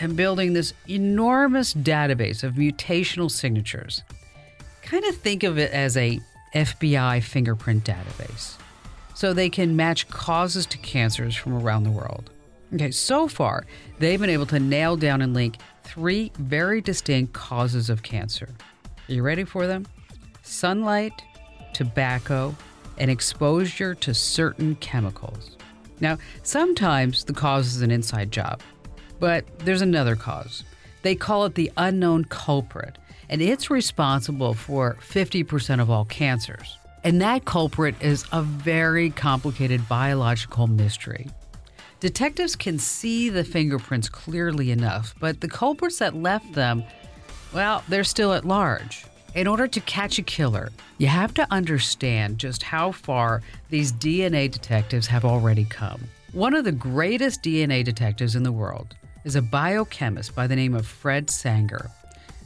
and 0.00 0.16
building 0.16 0.52
this 0.52 0.74
enormous 0.88 1.74
database 1.74 2.44
of 2.44 2.54
mutational 2.54 3.28
signatures. 3.30 4.04
Kind 4.82 5.04
of 5.04 5.16
think 5.16 5.42
of 5.42 5.58
it 5.58 5.72
as 5.72 5.96
a 5.96 6.20
FBI 6.54 7.20
fingerprint 7.24 7.84
database. 7.84 8.58
So 9.14 9.32
they 9.32 9.50
can 9.50 9.74
match 9.74 10.08
causes 10.08 10.66
to 10.66 10.78
cancers 10.78 11.34
from 11.34 11.54
around 11.54 11.82
the 11.82 11.90
world. 11.90 12.30
Okay, 12.74 12.90
so 12.90 13.28
far, 13.28 13.66
they've 13.98 14.20
been 14.20 14.30
able 14.30 14.46
to 14.46 14.58
nail 14.58 14.96
down 14.96 15.20
and 15.20 15.34
link 15.34 15.58
three 15.84 16.32
very 16.38 16.80
distinct 16.80 17.34
causes 17.34 17.90
of 17.90 18.02
cancer. 18.02 18.48
Are 19.08 19.12
you 19.12 19.22
ready 19.22 19.44
for 19.44 19.66
them? 19.66 19.86
Sunlight, 20.42 21.22
tobacco, 21.74 22.56
and 22.96 23.10
exposure 23.10 23.94
to 23.96 24.14
certain 24.14 24.76
chemicals. 24.76 25.58
Now, 26.00 26.16
sometimes 26.42 27.24
the 27.24 27.34
cause 27.34 27.76
is 27.76 27.82
an 27.82 27.90
inside 27.90 28.30
job, 28.30 28.62
but 29.20 29.44
there's 29.60 29.82
another 29.82 30.16
cause. 30.16 30.64
They 31.02 31.14
call 31.14 31.44
it 31.44 31.54
the 31.54 31.70
unknown 31.76 32.24
culprit, 32.24 32.96
and 33.28 33.42
it's 33.42 33.70
responsible 33.70 34.54
for 34.54 34.96
50% 35.00 35.80
of 35.80 35.90
all 35.90 36.06
cancers. 36.06 36.78
And 37.04 37.20
that 37.20 37.44
culprit 37.44 37.96
is 38.00 38.24
a 38.32 38.42
very 38.42 39.10
complicated 39.10 39.86
biological 39.88 40.68
mystery. 40.68 41.28
Detectives 42.02 42.56
can 42.56 42.80
see 42.80 43.28
the 43.28 43.44
fingerprints 43.44 44.08
clearly 44.08 44.72
enough, 44.72 45.14
but 45.20 45.40
the 45.40 45.46
culprits 45.46 46.00
that 46.00 46.16
left 46.16 46.52
them, 46.52 46.82
well, 47.54 47.84
they're 47.88 48.02
still 48.02 48.32
at 48.32 48.44
large. 48.44 49.04
In 49.36 49.46
order 49.46 49.68
to 49.68 49.80
catch 49.82 50.18
a 50.18 50.22
killer, 50.22 50.70
you 50.98 51.06
have 51.06 51.32
to 51.34 51.46
understand 51.52 52.38
just 52.38 52.64
how 52.64 52.90
far 52.90 53.40
these 53.70 53.92
DNA 53.92 54.50
detectives 54.50 55.06
have 55.06 55.24
already 55.24 55.64
come. 55.64 56.00
One 56.32 56.54
of 56.54 56.64
the 56.64 56.72
greatest 56.72 57.40
DNA 57.44 57.84
detectives 57.84 58.34
in 58.34 58.42
the 58.42 58.50
world 58.50 58.96
is 59.24 59.36
a 59.36 59.40
biochemist 59.40 60.34
by 60.34 60.48
the 60.48 60.56
name 60.56 60.74
of 60.74 60.84
Fred 60.88 61.30
Sanger. 61.30 61.88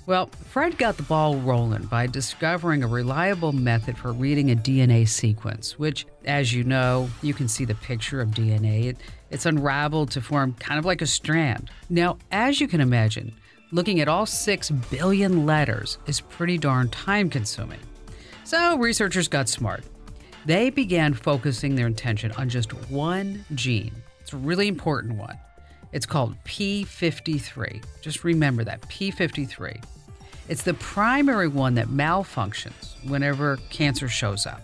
Well, 0.06 0.26
Fred 0.50 0.78
got 0.78 0.96
the 0.96 1.02
ball 1.02 1.36
rolling 1.38 1.86
by 1.86 2.06
discovering 2.06 2.84
a 2.84 2.86
reliable 2.86 3.52
method 3.52 3.98
for 3.98 4.12
reading 4.12 4.52
a 4.52 4.54
DNA 4.54 5.08
sequence, 5.08 5.80
which, 5.80 6.06
as 6.25 6.54
you 6.54 6.62
know, 6.62 7.10
you 7.22 7.34
can 7.34 7.48
see 7.48 7.64
the 7.64 7.75
picture 7.75 8.20
of 8.20 8.30
DNA. 8.30 8.84
It, 8.84 8.98
it's 9.30 9.46
unraveled 9.46 10.12
to 10.12 10.20
form 10.20 10.52
kind 10.60 10.78
of 10.78 10.84
like 10.84 11.02
a 11.02 11.06
strand. 11.08 11.72
Now, 11.90 12.18
as 12.30 12.60
you 12.60 12.68
can 12.68 12.80
imagine, 12.80 13.32
looking 13.72 13.98
at 13.98 14.06
all 14.06 14.26
6 14.26 14.70
billion 14.70 15.44
letters 15.44 15.98
is 16.06 16.20
pretty 16.20 16.56
darn 16.56 16.88
time 16.90 17.28
consuming. 17.28 17.80
So, 18.44 18.78
researchers 18.78 19.26
got 19.26 19.48
smart. 19.48 19.82
They 20.44 20.70
began 20.70 21.14
focusing 21.14 21.75
their 21.75 21.88
attention 21.88 22.30
on 22.32 22.48
just 22.48 22.70
one 22.88 23.44
gene. 23.56 23.90
It's 24.20 24.32
a 24.32 24.36
really 24.36 24.68
important 24.68 25.18
one. 25.18 25.36
It's 25.92 26.06
called 26.06 26.36
P53. 26.44 27.82
Just 28.02 28.22
remember 28.22 28.62
that 28.62 28.82
P53. 28.82 29.82
It's 30.48 30.62
the 30.62 30.74
primary 30.74 31.48
one 31.48 31.74
that 31.74 31.88
malfunctions 31.88 32.94
whenever 33.08 33.56
cancer 33.68 34.08
shows 34.08 34.46
up. 34.46 34.62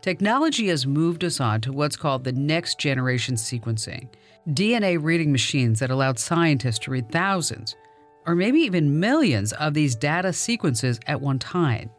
Technology 0.00 0.68
has 0.68 0.86
moved 0.86 1.24
us 1.24 1.40
on 1.40 1.60
to 1.62 1.72
what's 1.72 1.96
called 1.96 2.24
the 2.24 2.32
next 2.32 2.78
generation 2.78 3.34
sequencing 3.34 4.08
DNA 4.50 5.02
reading 5.02 5.32
machines 5.32 5.80
that 5.80 5.90
allowed 5.90 6.18
scientists 6.18 6.78
to 6.80 6.90
read 6.90 7.10
thousands, 7.10 7.74
or 8.26 8.34
maybe 8.34 8.60
even 8.60 9.00
millions, 9.00 9.52
of 9.54 9.74
these 9.74 9.96
data 9.96 10.32
sequences 10.32 11.00
at 11.06 11.20
one 11.20 11.38
time. 11.38 11.90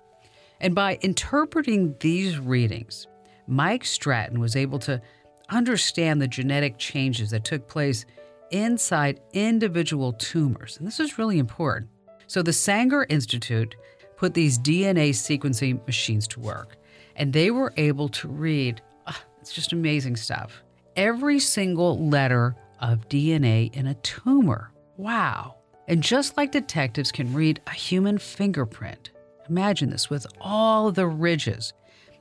And 0.62 0.76
by 0.76 1.00
interpreting 1.02 1.96
these 2.00 2.38
readings, 2.38 3.08
Mike 3.48 3.84
Stratton 3.84 4.40
was 4.40 4.56
able 4.56 4.80
to 4.80 5.02
understand 5.50 6.22
the 6.22 6.28
genetic 6.28 6.78
changes 6.78 7.32
that 7.32 7.44
took 7.44 7.68
place 7.68 8.06
inside 8.52 9.20
individual 9.34 10.14
tumors. 10.14 10.78
And 10.78 10.88
this 10.88 11.00
is 11.00 11.18
really 11.18 11.40
important. 11.40 11.90
So 12.28 12.42
the 12.42 12.54
Sanger 12.54 13.06
Institute 13.10 13.76
put 14.18 14.34
these 14.34 14.58
DNA 14.58 15.10
sequencing 15.10 15.86
machines 15.86 16.28
to 16.30 16.40
work, 16.40 16.78
and 17.16 17.32
they 17.32 17.52
were 17.52 17.74
able 17.78 18.10
to 18.10 18.28
read, 18.28 18.82
oh, 19.08 19.22
it's 19.42 19.54
just 19.54 19.74
amazing 19.74 20.16
stuff, 20.16 20.64
every 20.96 21.40
single 21.40 22.08
letter 22.08 22.56
of 22.80 23.08
DNA 23.10 23.74
in 23.76 23.88
a 23.88 23.94
tumor. 23.96 24.72
Wow. 24.98 25.56
And 25.88 26.02
just 26.02 26.38
like 26.38 26.52
detectives 26.52 27.12
can 27.12 27.34
read 27.34 27.62
a 27.68 27.72
human 27.72 28.18
fingerprint, 28.18 29.12
imagine 29.50 29.90
this 29.90 30.10
with 30.10 30.26
all 30.42 30.92
the 30.92 31.08
ridges. 31.08 31.74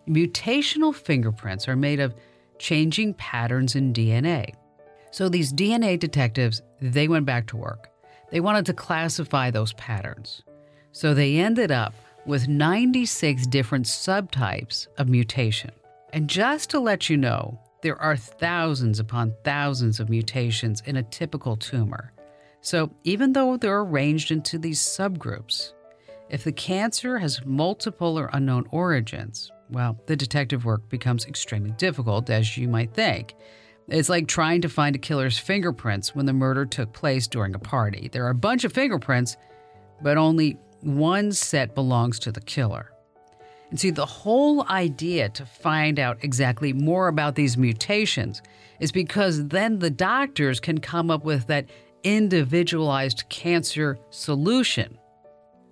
Mutational 0.06 0.94
fingerprints 0.94 1.66
are 1.66 1.76
made 1.76 2.00
of 2.00 2.14
changing 2.58 3.14
patterns 3.14 3.74
in 3.74 3.92
DNA. 3.92 4.52
So 5.10 5.28
these 5.28 5.52
DNA 5.52 5.98
detectives, 5.98 6.60
they 6.80 7.08
went 7.08 7.24
back 7.24 7.46
to 7.48 7.56
work. 7.56 7.88
They 8.34 8.40
wanted 8.40 8.66
to 8.66 8.74
classify 8.74 9.52
those 9.52 9.74
patterns. 9.74 10.42
So 10.90 11.14
they 11.14 11.36
ended 11.36 11.70
up 11.70 11.94
with 12.26 12.48
96 12.48 13.46
different 13.46 13.86
subtypes 13.86 14.88
of 14.98 15.08
mutation. 15.08 15.70
And 16.12 16.28
just 16.28 16.68
to 16.70 16.80
let 16.80 17.08
you 17.08 17.16
know, 17.16 17.60
there 17.82 17.96
are 18.02 18.16
thousands 18.16 18.98
upon 18.98 19.34
thousands 19.44 20.00
of 20.00 20.10
mutations 20.10 20.82
in 20.84 20.96
a 20.96 21.04
typical 21.04 21.56
tumor. 21.56 22.12
So 22.60 22.90
even 23.04 23.34
though 23.34 23.56
they're 23.56 23.78
arranged 23.78 24.32
into 24.32 24.58
these 24.58 24.80
subgroups, 24.80 25.72
if 26.28 26.42
the 26.42 26.50
cancer 26.50 27.18
has 27.18 27.46
multiple 27.46 28.18
or 28.18 28.30
unknown 28.32 28.66
origins, 28.72 29.52
Well, 29.70 29.96
the 30.06 30.16
detective 30.16 30.64
work 30.64 30.88
becomes 30.88 31.24
extremely 31.24 31.70
difficult, 31.70 32.28
as 32.30 32.56
you 32.56 32.66
might 32.66 32.92
think. 32.94 33.36
It's 33.88 34.08
like 34.08 34.26
trying 34.26 34.62
to 34.62 34.68
find 34.68 34.96
a 34.96 34.98
killer's 34.98 35.38
fingerprints 35.38 36.14
when 36.14 36.26
the 36.26 36.32
murder 36.32 36.64
took 36.64 36.92
place 36.92 37.26
during 37.26 37.54
a 37.54 37.58
party. 37.58 38.08
There 38.10 38.24
are 38.24 38.30
a 38.30 38.34
bunch 38.34 38.64
of 38.64 38.72
fingerprints, 38.72 39.36
but 40.02 40.16
only 40.16 40.58
one 40.80 41.32
set 41.32 41.74
belongs 41.74 42.18
to 42.20 42.32
the 42.32 42.40
killer. 42.40 42.90
And 43.70 43.78
see, 43.78 43.90
the 43.90 44.06
whole 44.06 44.66
idea 44.68 45.28
to 45.30 45.44
find 45.44 45.98
out 45.98 46.18
exactly 46.22 46.72
more 46.72 47.08
about 47.08 47.34
these 47.34 47.56
mutations 47.56 48.40
is 48.80 48.92
because 48.92 49.48
then 49.48 49.78
the 49.78 49.90
doctors 49.90 50.60
can 50.60 50.78
come 50.78 51.10
up 51.10 51.24
with 51.24 51.46
that 51.48 51.66
individualized 52.04 53.24
cancer 53.28 53.98
solution. 54.10 54.98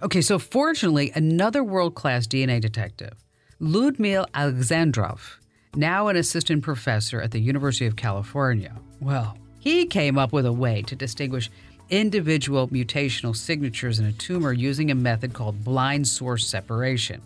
Okay, 0.03 0.21
so 0.21 0.39
fortunately, 0.39 1.13
another 1.15 1.63
world 1.63 1.95
class 1.95 2.27
DNA 2.27 2.61
detective, 2.61 3.13
Ludmil 3.61 4.27
Alexandrov, 4.35 5.39
now 5.75 6.09
an 6.09 6.17
assistant 6.17 6.63
professor 6.63 7.21
at 7.21 7.31
the 7.31 7.41
University 7.41 7.87
of 7.87 7.97
California, 7.97 8.75
well, 9.01 9.37
he 9.59 9.87
came 9.87 10.19
up 10.19 10.33
with 10.33 10.45
a 10.45 10.53
way 10.53 10.83
to 10.83 10.95
distinguish 10.95 11.51
individual 11.89 12.69
mutational 12.69 13.35
signatures 13.35 13.99
in 13.99 14.07
a 14.07 14.13
tumor 14.13 14.53
using 14.53 14.91
a 14.91 14.95
method 14.95 15.33
called 15.33 15.65
blind 15.65 16.07
source 16.07 16.47
separation. 16.47 17.23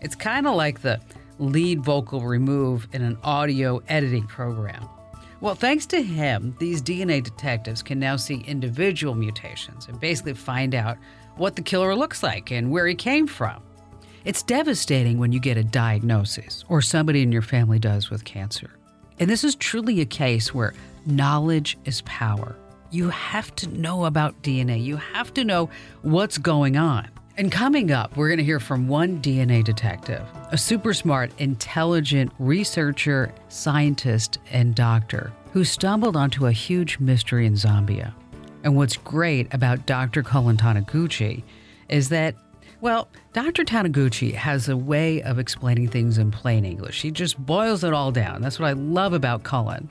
It's 0.00 0.14
kind 0.14 0.46
of 0.46 0.54
like 0.54 0.82
the 0.82 1.00
lead 1.38 1.80
vocal 1.80 2.20
remove 2.20 2.86
in 2.92 3.02
an 3.02 3.18
audio 3.24 3.82
editing 3.88 4.26
program. 4.26 4.88
Well, 5.40 5.54
thanks 5.54 5.86
to 5.86 6.02
him, 6.02 6.54
these 6.58 6.82
DNA 6.82 7.22
detectives 7.24 7.82
can 7.82 7.98
now 7.98 8.16
see 8.16 8.44
individual 8.46 9.14
mutations 9.14 9.88
and 9.88 9.98
basically 9.98 10.34
find 10.34 10.74
out 10.74 10.98
what 11.36 11.56
the 11.56 11.62
killer 11.62 11.96
looks 11.96 12.22
like 12.22 12.52
and 12.52 12.70
where 12.70 12.86
he 12.86 12.94
came 12.94 13.26
from. 13.26 13.62
It's 14.22 14.42
devastating 14.42 15.18
when 15.18 15.32
you 15.32 15.40
get 15.40 15.56
a 15.56 15.64
diagnosis, 15.64 16.62
or 16.68 16.82
somebody 16.82 17.22
in 17.22 17.32
your 17.32 17.40
family 17.40 17.78
does 17.78 18.10
with 18.10 18.24
cancer. 18.24 18.70
And 19.18 19.30
this 19.30 19.44
is 19.44 19.54
truly 19.54 20.02
a 20.02 20.04
case 20.04 20.52
where 20.52 20.74
knowledge 21.06 21.78
is 21.86 22.02
power. 22.02 22.54
You 22.90 23.08
have 23.08 23.54
to 23.56 23.68
know 23.68 24.04
about 24.04 24.42
DNA, 24.42 24.84
you 24.84 24.96
have 24.96 25.32
to 25.34 25.44
know 25.44 25.70
what's 26.02 26.36
going 26.36 26.76
on. 26.76 27.08
And 27.38 27.50
coming 27.50 27.92
up, 27.92 28.14
we're 28.14 28.28
going 28.28 28.38
to 28.38 28.44
hear 28.44 28.60
from 28.60 28.88
one 28.88 29.22
DNA 29.22 29.64
detective, 29.64 30.26
a 30.50 30.58
super 30.58 30.92
smart, 30.92 31.32
intelligent 31.38 32.30
researcher, 32.38 33.32
scientist, 33.48 34.38
and 34.50 34.74
doctor 34.74 35.32
who 35.54 35.64
stumbled 35.64 36.16
onto 36.16 36.46
a 36.46 36.52
huge 36.52 36.98
mystery 36.98 37.46
in 37.46 37.54
Zambia. 37.54 38.12
And 38.64 38.76
what's 38.76 38.98
great 38.98 39.52
about 39.54 39.86
Dr. 39.86 40.22
Cullen 40.22 40.58
Taniguchi 40.58 41.42
is 41.88 42.10
that, 42.10 42.34
well, 42.82 43.08
Dr. 43.32 43.62
Taniguchi 43.62 44.34
has 44.34 44.68
a 44.68 44.76
way 44.76 45.22
of 45.22 45.38
explaining 45.38 45.86
things 45.86 46.18
in 46.18 46.32
plain 46.32 46.64
English. 46.64 47.00
He 47.00 47.12
just 47.12 47.38
boils 47.38 47.84
it 47.84 47.92
all 47.92 48.10
down. 48.10 48.42
That's 48.42 48.58
what 48.58 48.68
I 48.68 48.72
love 48.72 49.12
about 49.12 49.44
Cullen. 49.44 49.88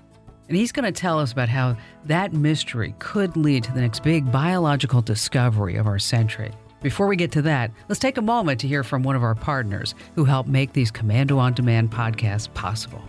And 0.50 0.58
he's 0.58 0.74
going 0.74 0.84
to 0.84 0.92
tell 0.92 1.18
us 1.18 1.32
about 1.32 1.48
how 1.48 1.78
that 2.04 2.34
mystery 2.34 2.94
could 3.00 3.38
lead 3.38 3.64
to 3.64 3.72
the 3.72 3.80
next 3.80 4.04
big 4.04 4.30
biological 4.30 5.02
discovery 5.02 5.78
of 5.78 5.88
our 5.88 6.00
century. 6.00 6.52
Before 6.82 7.08
we 7.08 7.16
get 7.16 7.32
to 7.32 7.42
that, 7.44 7.72
let's 7.88 8.00
take 8.00 8.18
a 8.18 8.22
moment 8.22 8.60
to 8.60 8.68
hear 8.68 8.84
from 8.84 9.04
one 9.04 9.16
of 9.16 9.24
our 9.24 9.36
partners 9.36 9.96
who 10.16 10.26
help 10.26 10.46
make 10.46 10.74
these 10.74 10.92
Komando 10.92 11.38
on 11.38 11.54
Demand 11.54 11.92
podcasts 11.92 12.54
possible. 12.54 13.02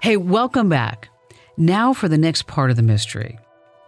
Hey, 0.00 0.16
welcome 0.16 0.70
back. 0.70 1.11
Now 1.58 1.92
for 1.92 2.08
the 2.08 2.16
next 2.16 2.46
part 2.46 2.70
of 2.70 2.76
the 2.76 2.82
mystery. 2.82 3.38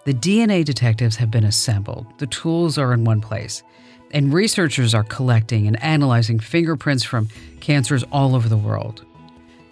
The 0.04 0.12
DNA 0.12 0.66
detectives 0.66 1.16
have 1.16 1.30
been 1.30 1.44
assembled, 1.44 2.06
the 2.18 2.26
tools 2.26 2.76
are 2.76 2.92
in 2.92 3.04
one 3.04 3.22
place, 3.22 3.62
and 4.10 4.34
researchers 4.34 4.94
are 4.94 5.04
collecting 5.04 5.66
and 5.66 5.82
analyzing 5.82 6.38
fingerprints 6.38 7.04
from 7.04 7.30
cancers 7.60 8.04
all 8.12 8.34
over 8.34 8.50
the 8.50 8.56
world. 8.58 9.06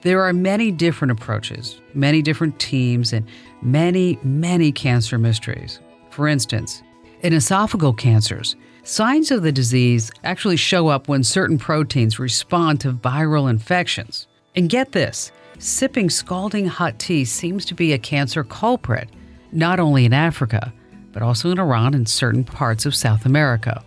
There 0.00 0.22
are 0.22 0.32
many 0.32 0.70
different 0.70 1.12
approaches, 1.12 1.82
many 1.92 2.22
different 2.22 2.58
teams, 2.58 3.12
and 3.12 3.26
many, 3.60 4.18
many 4.22 4.72
cancer 4.72 5.18
mysteries. 5.18 5.78
For 6.08 6.28
instance, 6.28 6.82
in 7.20 7.34
esophageal 7.34 7.98
cancers, 7.98 8.56
signs 8.84 9.30
of 9.30 9.42
the 9.42 9.52
disease 9.52 10.10
actually 10.24 10.56
show 10.56 10.88
up 10.88 11.08
when 11.08 11.22
certain 11.22 11.58
proteins 11.58 12.18
respond 12.18 12.80
to 12.80 12.92
viral 12.94 13.50
infections. 13.50 14.26
And 14.56 14.68
get 14.68 14.92
this 14.92 15.30
sipping 15.62 16.10
scalding 16.10 16.66
hot 16.66 16.98
tea 16.98 17.24
seems 17.24 17.64
to 17.66 17.74
be 17.74 17.92
a 17.92 17.98
cancer 17.98 18.42
culprit, 18.42 19.08
not 19.52 19.78
only 19.78 20.04
in 20.04 20.12
Africa, 20.12 20.72
but 21.12 21.22
also 21.22 21.50
in 21.50 21.58
Iran 21.58 21.94
and 21.94 22.08
certain 22.08 22.44
parts 22.44 22.84
of 22.84 22.94
South 22.94 23.26
America. 23.26 23.82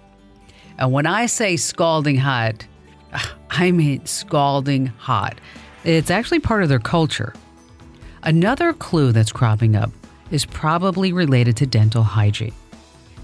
And 0.77 0.91
when 0.91 1.05
I 1.05 1.25
say 1.25 1.57
scalding 1.57 2.17
hot, 2.17 2.65
I 3.49 3.71
mean 3.71 4.05
scalding 4.05 4.88
hot. 4.88 5.39
It's 5.83 6.11
actually 6.11 6.39
part 6.39 6.63
of 6.63 6.69
their 6.69 6.79
culture. 6.79 7.33
Another 8.23 8.73
clue 8.73 9.11
that's 9.11 9.31
cropping 9.31 9.75
up 9.75 9.91
is 10.31 10.45
probably 10.45 11.13
related 11.13 11.57
to 11.57 11.67
dental 11.67 12.03
hygiene. 12.03 12.53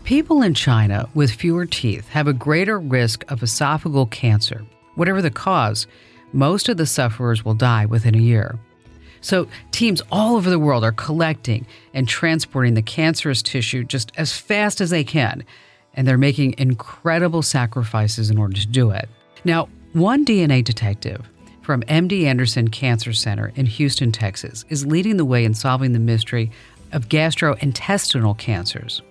People 0.04 0.42
in 0.42 0.54
China 0.54 1.08
with 1.14 1.32
fewer 1.32 1.66
teeth 1.66 2.08
have 2.10 2.28
a 2.28 2.34
greater 2.34 2.80
risk 2.80 3.24
of 3.32 3.42
esophageal 3.42 4.10
cancer. 4.12 4.64
Whatever 4.96 5.22
the 5.22 5.32
cause, 5.32 5.88
most 6.34 6.70
of 6.70 6.78
the 6.78 6.86
sufferers 6.86 7.44
will 7.44 7.54
die 7.54 7.86
within 7.86 8.16
a 8.16 8.20
year. 8.20 8.58
So, 9.22 9.48
teams 9.72 10.02
all 10.12 10.36
over 10.36 10.50
the 10.50 10.60
world 10.60 10.84
are 10.84 10.92
collecting 10.92 11.68
and 11.94 12.08
transporting 12.08 12.74
the 12.74 12.82
cancerous 12.82 13.44
tissue 13.44 13.84
just 13.84 14.12
as 14.18 14.36
fast 14.36 14.82
as 14.82 14.90
they 14.90 15.04
can, 15.04 15.44
and 15.94 16.08
they're 16.08 16.18
making 16.18 16.56
incredible 16.58 17.44
sacrifices 17.44 18.32
in 18.32 18.38
order 18.40 18.56
to 18.56 18.68
do 18.68 18.90
it. 18.90 19.08
Now, 19.44 19.70
one 19.94 20.26
DNA 20.26 20.64
detective 20.64 21.30
from 21.62 21.84
MD 21.84 22.24
Anderson 22.24 22.70
Cancer 22.70 23.14
Center 23.14 23.52
in 23.56 23.68
Houston, 23.68 24.12
Texas, 24.12 24.66
is 24.70 24.88
leading 24.88 25.18
the 25.18 25.26
way 25.26 25.46
in 25.46 25.54
solving 25.54 25.94
the 25.94 26.00
mystery 26.00 26.52
of 26.92 27.08
gastrointestinal 27.08 28.38
cancers. 28.38 29.02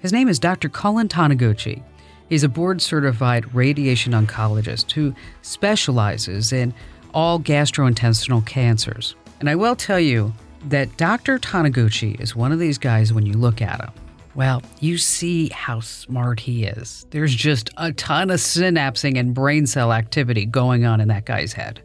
His 0.00 0.12
name 0.12 0.28
is 0.28 0.40
Dr. 0.40 0.68
Cullen 0.68 1.06
Taniguchi. 1.06 1.82
He's 2.28 2.44
a 2.44 2.48
board 2.48 2.80
certified 2.80 3.54
radiation 3.54 4.12
oncologist 4.12 4.92
who 4.92 5.14
specializes 5.42 6.52
in 6.52 6.72
all 7.12 7.38
gastrointestinal 7.38 8.46
cancers. 8.46 9.14
And 9.40 9.50
I 9.50 9.54
will 9.54 9.76
tell 9.76 10.00
you 10.00 10.32
that 10.68 10.96
Dr. 10.96 11.38
Taniguchi 11.38 12.20
is 12.20 12.36
one 12.36 12.52
of 12.52 12.58
these 12.58 12.78
guys 12.78 13.12
when 13.12 13.26
you 13.26 13.34
look 13.34 13.60
at 13.60 13.80
him. 13.80 13.90
Well, 14.34 14.62
you 14.80 14.96
see 14.96 15.50
how 15.50 15.80
smart 15.80 16.40
he 16.40 16.64
is. 16.64 17.06
There's 17.10 17.34
just 17.34 17.68
a 17.76 17.92
ton 17.92 18.30
of 18.30 18.40
synapsing 18.40 19.18
and 19.18 19.34
brain 19.34 19.66
cell 19.66 19.92
activity 19.92 20.46
going 20.46 20.86
on 20.86 21.00
in 21.00 21.08
that 21.08 21.26
guy's 21.26 21.52
head. 21.52 21.82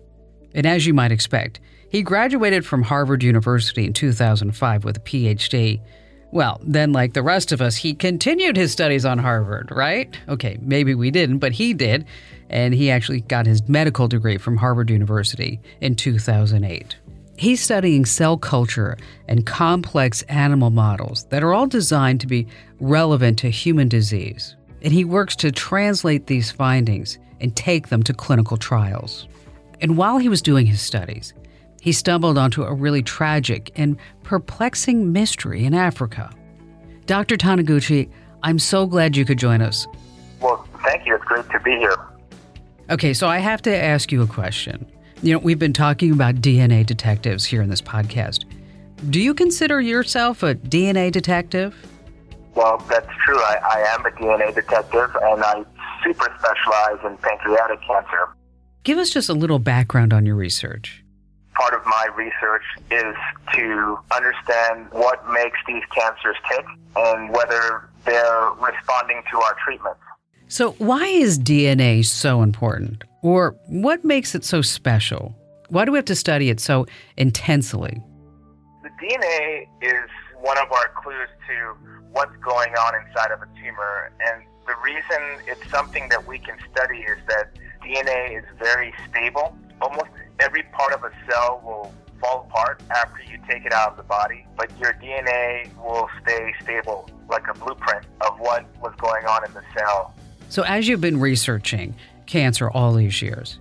And 0.53 0.65
as 0.65 0.85
you 0.85 0.93
might 0.93 1.11
expect, 1.11 1.59
he 1.89 2.01
graduated 2.01 2.65
from 2.65 2.83
Harvard 2.83 3.21
University 3.21 3.85
in 3.85 3.93
2005 3.93 4.83
with 4.85 4.97
a 4.97 4.99
PhD. 5.01 5.81
Well, 6.31 6.59
then, 6.61 6.91
like 6.91 7.13
the 7.13 7.23
rest 7.23 7.51
of 7.51 7.61
us, 7.61 7.77
he 7.77 7.93
continued 7.93 8.57
his 8.57 8.71
studies 8.71 9.05
on 9.05 9.17
Harvard, 9.17 9.71
right? 9.71 10.15
Okay, 10.27 10.57
maybe 10.61 10.93
we 10.93 11.09
didn't, 11.09 11.37
but 11.39 11.53
he 11.53 11.73
did. 11.73 12.05
And 12.49 12.73
he 12.73 12.91
actually 12.91 13.21
got 13.21 13.45
his 13.45 13.67
medical 13.67 14.07
degree 14.07 14.37
from 14.37 14.57
Harvard 14.57 14.89
University 14.89 15.59
in 15.81 15.95
2008. 15.95 16.95
He's 17.37 17.61
studying 17.61 18.05
cell 18.05 18.37
culture 18.37 18.97
and 19.27 19.45
complex 19.45 20.23
animal 20.23 20.69
models 20.69 21.25
that 21.25 21.43
are 21.43 21.53
all 21.53 21.67
designed 21.67 22.19
to 22.21 22.27
be 22.27 22.47
relevant 22.79 23.39
to 23.39 23.49
human 23.49 23.87
disease. 23.87 24.55
And 24.81 24.91
he 24.91 25.05
works 25.05 25.35
to 25.37 25.51
translate 25.51 26.27
these 26.27 26.51
findings 26.51 27.19
and 27.39 27.55
take 27.55 27.89
them 27.89 28.03
to 28.03 28.13
clinical 28.13 28.57
trials. 28.57 29.27
And 29.81 29.97
while 29.97 30.17
he 30.17 30.29
was 30.29 30.41
doing 30.41 30.65
his 30.65 30.81
studies, 30.81 31.33
he 31.81 31.91
stumbled 31.91 32.37
onto 32.37 32.63
a 32.63 32.73
really 32.73 33.01
tragic 33.01 33.71
and 33.75 33.97
perplexing 34.23 35.11
mystery 35.11 35.65
in 35.65 35.73
Africa. 35.73 36.29
Dr. 37.05 37.37
Taniguchi, 37.37 38.09
I'm 38.43 38.59
so 38.59 38.85
glad 38.85 39.15
you 39.15 39.25
could 39.25 39.39
join 39.39 39.61
us. 39.61 39.87
Well, 40.41 40.67
thank 40.83 41.05
you. 41.05 41.15
It's 41.15 41.23
great 41.23 41.49
to 41.49 41.59
be 41.61 41.71
here. 41.71 41.97
Okay, 42.89 43.13
so 43.13 43.27
I 43.27 43.39
have 43.39 43.61
to 43.63 43.75
ask 43.75 44.11
you 44.11 44.21
a 44.21 44.27
question. 44.27 44.85
You 45.21 45.33
know, 45.33 45.39
we've 45.39 45.59
been 45.59 45.73
talking 45.73 46.11
about 46.11 46.35
DNA 46.35 46.85
detectives 46.85 47.43
here 47.43 47.61
in 47.61 47.69
this 47.69 47.81
podcast. 47.81 48.45
Do 49.09 49.19
you 49.21 49.33
consider 49.33 49.81
yourself 49.81 50.43
a 50.43 50.55
DNA 50.55 51.11
detective? 51.11 51.75
Well, 52.55 52.83
that's 52.89 53.09
true. 53.25 53.37
I, 53.37 53.57
I 53.63 53.79
am 53.93 54.05
a 54.05 54.09
DNA 54.11 54.53
detective, 54.53 55.15
and 55.21 55.43
I 55.43 55.63
super 56.03 56.33
specialize 56.39 57.05
in 57.05 57.17
pancreatic 57.17 57.79
cancer. 57.81 58.29
Give 58.83 58.97
us 58.97 59.09
just 59.09 59.29
a 59.29 59.33
little 59.33 59.59
background 59.59 60.13
on 60.13 60.25
your 60.25 60.35
research. 60.35 61.03
Part 61.59 61.73
of 61.73 61.85
my 61.85 62.07
research 62.15 62.63
is 62.91 63.15
to 63.55 63.97
understand 64.15 64.87
what 64.91 65.27
makes 65.31 65.57
these 65.65 65.83
cancers 65.93 66.35
tick 66.51 66.65
and 66.95 67.33
whether 67.33 67.89
they're 68.05 68.49
responding 68.59 69.23
to 69.31 69.39
our 69.39 69.55
treatments. 69.63 69.99
So, 70.49 70.71
why 70.73 71.05
is 71.05 71.39
DNA 71.39 72.05
so 72.05 72.41
important? 72.41 73.03
Or 73.21 73.55
what 73.67 74.05
makes 74.05 74.35
it 74.35 74.45
so 74.45 74.61
special? 74.61 75.35
Why 75.69 75.83
do 75.83 75.91
we 75.91 75.97
have 75.97 76.05
to 76.05 76.15
study 76.15 76.49
it 76.49 76.59
so 76.59 76.85
intensely? 77.17 78.01
The 78.83 78.89
DNA 79.01 79.67
is 79.81 80.09
one 80.39 80.57
of 80.57 80.71
our 80.71 80.89
clues 80.95 81.27
to 81.47 81.75
what's 82.11 82.35
going 82.37 82.73
on 82.75 82.93
inside 82.95 83.31
of 83.31 83.41
a 83.41 83.47
tumor. 83.61 84.11
And 84.19 84.43
the 84.65 84.75
reason 84.83 85.43
it's 85.47 85.69
something 85.69 86.07
that 86.09 86.25
we 86.25 86.39
can 86.39 86.57
study 86.71 86.99
is 86.99 87.17
that 87.27 87.51
DNA 87.83 88.37
is 88.37 88.45
very 88.57 88.93
stable. 89.09 89.57
Almost 89.81 90.09
every 90.39 90.63
part 90.63 90.93
of 90.93 91.03
a 91.03 91.11
cell 91.29 91.61
will 91.63 91.93
fall 92.19 92.47
apart 92.49 92.81
after 92.89 93.21
you 93.23 93.37
take 93.49 93.65
it 93.65 93.73
out 93.73 93.91
of 93.91 93.97
the 93.97 94.03
body, 94.03 94.45
but 94.57 94.69
your 94.79 94.93
DNA 94.93 95.69
will 95.77 96.09
stay 96.23 96.53
stable, 96.61 97.09
like 97.29 97.43
a 97.47 97.53
blueprint 97.53 98.05
of 98.21 98.39
what 98.39 98.65
was 98.81 98.93
going 98.97 99.25
on 99.25 99.45
in 99.45 99.53
the 99.53 99.63
cell. 99.77 100.13
So, 100.49 100.63
as 100.63 100.87
you've 100.87 101.01
been 101.01 101.19
researching 101.19 101.95
cancer 102.25 102.69
all 102.69 102.93
these 102.93 103.21
years, 103.21 103.59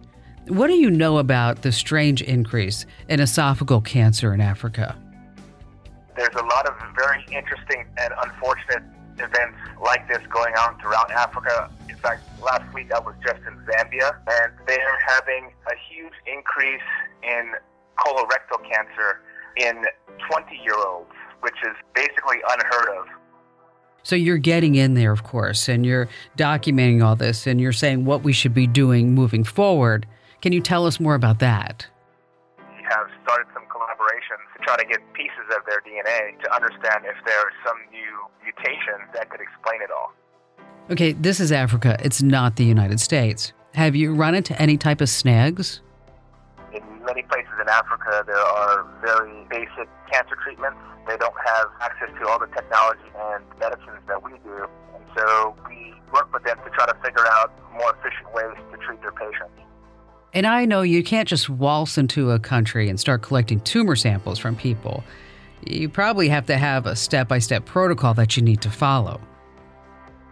what 0.49 0.69
do 0.69 0.75
you 0.75 0.91
know 0.91 1.19
about 1.19 1.63
the 1.63 1.73
strange 1.73 2.23
increase 2.23 2.87
in 3.09 3.21
esophageal 3.21 3.85
cancer 3.85 4.33
in 4.33 4.41
Africa? 4.41 4.97
There's 6.17 6.35
a 6.35 6.45
lot 6.45 6.67
of 6.67 6.75
very 6.97 7.25
interesting 7.33 7.85
and 7.99 8.13
unfortunate 8.23 8.83
events 9.19 9.59
like 9.83 10.07
this 10.09 10.23
going 10.31 10.55
on 10.55 10.79
throughout 10.81 11.11
Africa. 11.11 11.71
In 11.89 11.97
fact, 11.97 12.23
last 12.43 12.73
week 12.75 12.93
I 12.93 13.01
was 13.01 13.15
just 13.23 13.41
in 13.47 13.55
Zambia, 13.67 14.17
and 14.29 14.53
they're 14.67 14.99
having 15.07 15.53
a 15.67 15.75
huge 15.91 16.13
increase 16.27 16.83
in 17.23 17.53
colorectal 17.99 18.63
cancer 18.71 19.21
in 19.57 19.85
20 20.31 20.57
year 20.63 20.77
olds, 20.87 21.11
which 21.41 21.57
is 21.63 21.77
basically 21.95 22.39
unheard 22.49 22.99
of. 22.99 23.07
So 24.03 24.15
you're 24.15 24.39
getting 24.39 24.77
in 24.77 24.95
there, 24.95 25.11
of 25.11 25.25
course, 25.25 25.69
and 25.69 25.85
you're 25.85 26.09
documenting 26.39 27.05
all 27.05 27.17
this, 27.17 27.47
and 27.47 27.61
you're 27.61 27.73
saying 27.73 28.05
what 28.05 28.23
we 28.23 28.33
should 28.33 28.55
be 28.55 28.67
doing 28.67 29.15
moving 29.15 29.43
forward. 29.43 30.07
Can 30.43 30.53
you 30.53 30.61
tell 30.61 30.87
us 30.87 31.01
more 31.01 31.17
about 31.17 31.41
that? 31.41 31.87
Try 34.67 34.77
to 34.77 34.85
get 34.85 34.99
pieces 35.15 35.47
of 35.55 35.63
their 35.65 35.81
DNA 35.87 36.35
to 36.43 36.53
understand 36.53 37.07
if 37.07 37.15
there's 37.25 37.55
some 37.65 37.79
new 37.93 38.27
mutation 38.43 38.99
that 39.15 39.31
could 39.31 39.41
explain 39.41 39.81
it 39.81 39.91
all. 39.95 40.13
Okay, 40.91 41.13
this 41.13 41.39
is 41.39 41.53
Africa. 41.53 41.97
It's 42.03 42.21
not 42.21 42.57
the 42.57 42.65
United 42.65 42.99
States. 42.99 43.53
Have 43.75 43.95
you 43.95 44.13
run 44.13 44.35
into 44.35 44.61
any 44.61 44.77
type 44.77 45.01
of 45.01 45.09
snags? 45.09 45.81
In 46.75 46.83
many 47.05 47.23
places 47.23 47.53
in 47.61 47.69
Africa, 47.69 48.25
there 48.27 48.37
are 48.37 48.87
very 49.01 49.47
basic 49.49 49.89
cancer 50.11 50.37
treatments. 50.43 50.79
They 51.07 51.17
don't 51.17 51.35
have 51.47 51.67
access 51.81 52.11
to 52.19 52.29
all 52.29 52.41
the 52.41 52.49
technology 52.49 53.07
and 53.15 53.45
medicines 53.61 54.03
that 54.09 54.23
we 54.23 54.33
do. 54.43 54.67
And 54.95 55.05
so 55.17 55.55
we 55.69 55.95
work 56.13 56.33
with 56.35 56.43
them 56.43 56.59
to 56.65 56.71
try 56.71 56.87
to 56.87 56.95
figure 57.05 57.27
out 57.39 57.53
more 57.73 57.95
efficient 57.95 58.35
ways 58.35 58.59
to 58.73 58.79
treat 58.79 59.01
their 59.03 59.13
patients. 59.13 59.63
And 60.37 60.47
I 60.47 60.67
know 60.67 60.83
you 60.83 61.03
can't 61.03 61.27
just 61.27 61.49
waltz 61.49 61.97
into 61.97 62.31
a 62.31 62.39
country 62.39 62.91
and 62.91 63.01
start 63.01 63.23
collecting 63.23 63.59
tumor 63.61 63.97
samples 63.97 64.39
from 64.39 64.55
people. 64.55 65.03
You 65.65 65.89
probably 65.89 66.29
have 66.29 66.45
to 66.45 66.59
have 66.59 66.85
a 66.85 66.95
step 66.95 67.27
by 67.27 67.39
step 67.39 67.65
protocol 67.65 68.13
that 68.13 68.37
you 68.37 68.43
need 68.43 68.61
to 68.61 68.71
follow. 68.71 69.19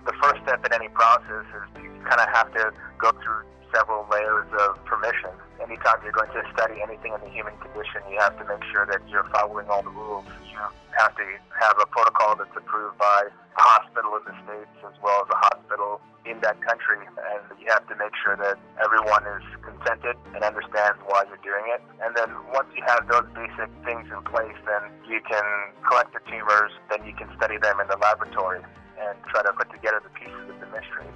The 0.04 0.12
first 0.22 0.42
step 0.42 0.62
in 0.66 0.74
any 0.74 0.88
process 0.88 1.46
is 1.46 1.82
you 1.82 1.88
kind 2.06 2.20
of 2.20 2.28
have 2.34 2.52
to 2.52 2.70
go 2.98 3.12
through 3.12 3.44
several 3.74 4.06
layers 4.06 4.46
of 4.62 4.78
permission. 4.86 5.34
Anytime 5.58 5.98
you're 6.06 6.14
going 6.14 6.30
to 6.30 6.42
study 6.54 6.78
anything 6.78 7.10
in 7.10 7.20
the 7.20 7.32
human 7.34 7.58
condition, 7.58 8.06
you 8.06 8.22
have 8.22 8.38
to 8.38 8.44
make 8.46 8.62
sure 8.70 8.86
that 8.86 9.02
you're 9.10 9.26
following 9.34 9.66
all 9.66 9.82
the 9.82 9.90
rules. 9.90 10.24
You 10.46 10.62
have 10.94 11.14
to 11.18 11.26
have 11.58 11.74
a 11.82 11.86
protocol 11.90 12.38
that's 12.38 12.54
approved 12.54 12.98
by 12.98 13.26
a 13.26 13.60
hospital 13.60 14.14
in 14.22 14.22
the 14.30 14.36
States 14.46 14.78
as 14.86 14.94
well 15.02 15.26
as 15.26 15.28
a 15.34 15.38
hospital 15.50 16.00
in 16.22 16.38
that 16.46 16.62
country. 16.62 17.02
And 17.02 17.42
you 17.58 17.66
have 17.74 17.82
to 17.90 17.96
make 17.98 18.14
sure 18.22 18.38
that 18.38 18.62
everyone 18.78 19.26
is 19.26 19.42
consented 19.66 20.14
and 20.34 20.46
understands 20.46 21.02
why 21.10 21.26
you're 21.26 21.42
doing 21.42 21.66
it. 21.74 21.82
And 21.98 22.14
then 22.14 22.30
once 22.54 22.70
you 22.78 22.82
have 22.86 23.10
those 23.10 23.26
basic 23.34 23.70
things 23.82 24.06
in 24.06 24.22
place, 24.22 24.56
then 24.70 24.86
you 25.10 25.18
can 25.26 25.44
collect 25.82 26.14
the 26.14 26.22
tumors, 26.30 26.70
then 26.90 27.02
you 27.02 27.14
can 27.18 27.26
study 27.34 27.58
them 27.58 27.82
in 27.82 27.90
the 27.90 27.98
laboratory 27.98 28.62
and 29.02 29.18
try 29.34 29.42
to 29.42 29.52
put 29.52 29.66
together 29.74 29.98
the 29.98 30.14
pieces 30.14 30.46
of 30.46 30.56
the 30.62 30.70
mystery. 30.70 31.10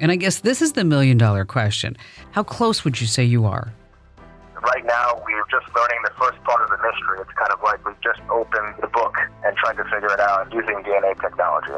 And 0.00 0.12
I 0.12 0.16
guess 0.16 0.40
this 0.40 0.60
is 0.60 0.72
the 0.72 0.84
million 0.84 1.18
dollar 1.18 1.44
question. 1.44 1.96
How 2.32 2.42
close 2.42 2.84
would 2.84 3.00
you 3.00 3.06
say 3.06 3.24
you 3.24 3.46
are? 3.46 3.72
Right 4.62 4.84
now, 4.84 5.22
we're 5.24 5.44
just 5.50 5.74
learning 5.74 5.98
the 6.04 6.12
first 6.18 6.42
part 6.44 6.62
of 6.62 6.70
the 6.70 6.76
mystery. 6.76 7.20
It's 7.20 7.30
kind 7.38 7.52
of 7.52 7.62
like 7.62 7.84
we've 7.86 8.00
just 8.02 8.20
opened 8.30 8.74
the 8.80 8.88
book 8.88 9.14
and 9.44 9.56
tried 9.56 9.76
to 9.76 9.84
figure 9.84 10.12
it 10.12 10.20
out 10.20 10.52
using 10.52 10.82
DNA 10.82 11.20
technology. 11.20 11.72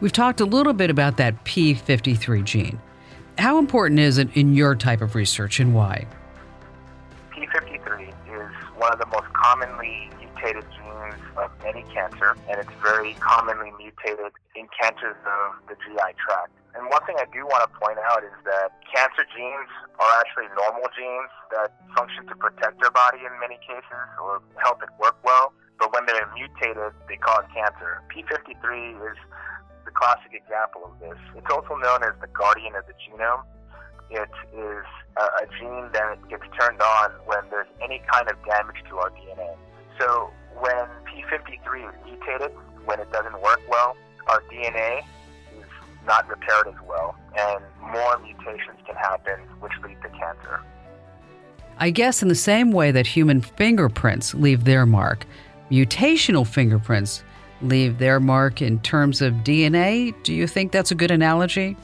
We've 0.00 0.12
talked 0.12 0.40
a 0.40 0.46
little 0.46 0.72
bit 0.72 0.90
about 0.90 1.18
that 1.18 1.44
P53 1.44 2.44
gene. 2.44 2.80
How 3.38 3.58
important 3.58 4.00
is 4.00 4.18
it 4.18 4.28
in 4.36 4.54
your 4.54 4.74
type 4.74 5.00
of 5.00 5.14
research 5.14 5.60
and 5.60 5.74
why? 5.74 6.06
P53 7.30 8.08
is 8.08 8.50
one 8.76 8.92
of 8.92 8.98
the 8.98 9.06
most 9.06 9.32
commonly 9.32 10.10
mutated 10.18 10.64
genes 10.72 11.14
of 11.36 11.50
any 11.64 11.84
cancer, 11.94 12.36
and 12.48 12.60
it's 12.60 12.70
very 12.82 13.14
commonly 13.14 13.70
mutated 13.78 14.32
in 14.56 14.66
cancers 14.80 15.16
of 15.24 15.68
the 15.68 15.74
GI 15.74 16.14
tract. 16.26 16.50
And 16.74 16.86
one 16.86 17.02
thing 17.02 17.18
I 17.18 17.26
do 17.34 17.42
want 17.46 17.66
to 17.66 17.70
point 17.78 17.98
out 17.98 18.22
is 18.22 18.36
that 18.46 18.70
cancer 18.86 19.26
genes 19.34 19.70
are 19.98 20.12
actually 20.22 20.46
normal 20.54 20.86
genes 20.94 21.30
that 21.50 21.74
function 21.98 22.26
to 22.30 22.34
protect 22.38 22.78
their 22.78 22.94
body 22.94 23.26
in 23.26 23.34
many 23.42 23.58
cases 23.58 24.06
or 24.22 24.38
help 24.62 24.82
it 24.82 24.90
work 24.98 25.18
well. 25.26 25.52
But 25.78 25.92
when 25.92 26.06
they're 26.06 26.30
mutated, 26.34 26.94
they 27.08 27.16
cause 27.16 27.42
cancer. 27.50 28.02
P53 28.12 28.94
is 29.02 29.18
the 29.84 29.90
classic 29.90 30.30
example 30.30 30.86
of 30.86 30.94
this. 31.00 31.18
It's 31.34 31.50
also 31.50 31.74
known 31.74 32.04
as 32.06 32.14
the 32.20 32.30
guardian 32.30 32.76
of 32.76 32.86
the 32.86 32.94
genome. 33.02 33.42
It 34.10 34.30
is 34.54 34.86
a, 35.18 35.24
a 35.42 35.46
gene 35.58 35.90
that 35.92 36.22
gets 36.28 36.44
turned 36.58 36.82
on 36.82 37.10
when 37.26 37.42
there's 37.50 37.70
any 37.82 38.02
kind 38.12 38.28
of 38.30 38.36
damage 38.46 38.78
to 38.90 38.98
our 38.98 39.10
DNA. 39.10 39.56
So 39.98 40.30
when 40.54 40.86
P53 41.10 41.88
is 41.88 41.94
mutated, 42.06 42.52
when 42.84 43.00
it 43.00 43.10
doesn't 43.10 43.40
work 43.42 43.60
well, 43.68 43.96
our 44.28 44.42
DNA 44.52 45.02
not 46.06 46.28
repaired 46.28 46.68
as 46.68 46.80
well, 46.86 47.16
and 47.36 47.64
more 47.80 48.18
mutations 48.18 48.78
can 48.86 48.96
happen, 48.96 49.40
which 49.60 49.72
lead 49.82 50.00
to 50.02 50.08
cancer. 50.10 50.60
I 51.78 51.90
guess 51.90 52.22
in 52.22 52.28
the 52.28 52.34
same 52.34 52.72
way 52.72 52.90
that 52.90 53.06
human 53.06 53.40
fingerprints 53.40 54.34
leave 54.34 54.64
their 54.64 54.84
mark, 54.84 55.26
mutational 55.70 56.46
fingerprints 56.46 57.22
leave 57.62 57.98
their 57.98 58.20
mark 58.20 58.62
in 58.62 58.80
terms 58.80 59.20
of 59.22 59.34
DNA. 59.34 60.14
Do 60.22 60.34
you 60.34 60.46
think 60.46 60.72
that's 60.72 60.90
a 60.90 60.94
good 60.94 61.10
analogy? 61.10 61.76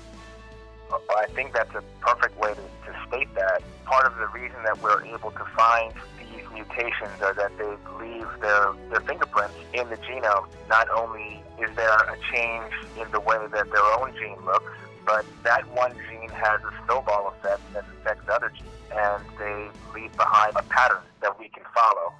I 0.92 1.26
think 1.34 1.52
that's 1.52 1.74
a 1.74 1.82
perfect 2.00 2.38
way 2.38 2.54
to, 2.54 2.60
to 2.60 3.08
state 3.08 3.34
that. 3.34 3.62
Part 3.84 4.06
of 4.06 4.16
the 4.16 4.26
reason 4.28 4.56
that 4.64 4.80
we're 4.82 5.04
able 5.04 5.30
to 5.30 5.44
find 5.56 5.92
these 6.18 6.44
mutations 6.52 7.20
are 7.22 7.34
that 7.34 7.56
they 7.58 7.76
leave 8.00 8.28
their, 8.40 8.72
their 8.90 9.00
fingerprints 9.00 9.54
in 9.72 9.88
the 9.88 9.96
genome. 9.96 10.46
Not 10.68 10.88
only 10.90 11.42
is 11.62 11.74
there 11.76 11.96
a 11.96 12.16
change 12.32 12.72
in 13.00 13.10
the 13.12 13.20
way 13.20 13.38
that 13.52 13.70
their 13.70 13.88
own 13.98 14.12
gene 14.18 14.36
looks, 14.44 14.72
but 15.04 15.24
that 15.44 15.62
one 15.74 15.92
gene 16.08 16.28
has 16.28 16.60
a 16.60 16.72
snowball 16.84 17.32
effect 17.36 17.62
that 17.72 17.84
affects 18.00 18.28
other 18.28 18.50
genes, 18.50 18.68
and 18.92 19.22
they 19.38 19.70
leave 19.94 20.12
behind 20.16 20.52
a 20.56 20.62
pattern 20.64 21.02
that 21.22 21.38
we 21.38 21.48
can 21.48 21.64
follow. 21.74 22.12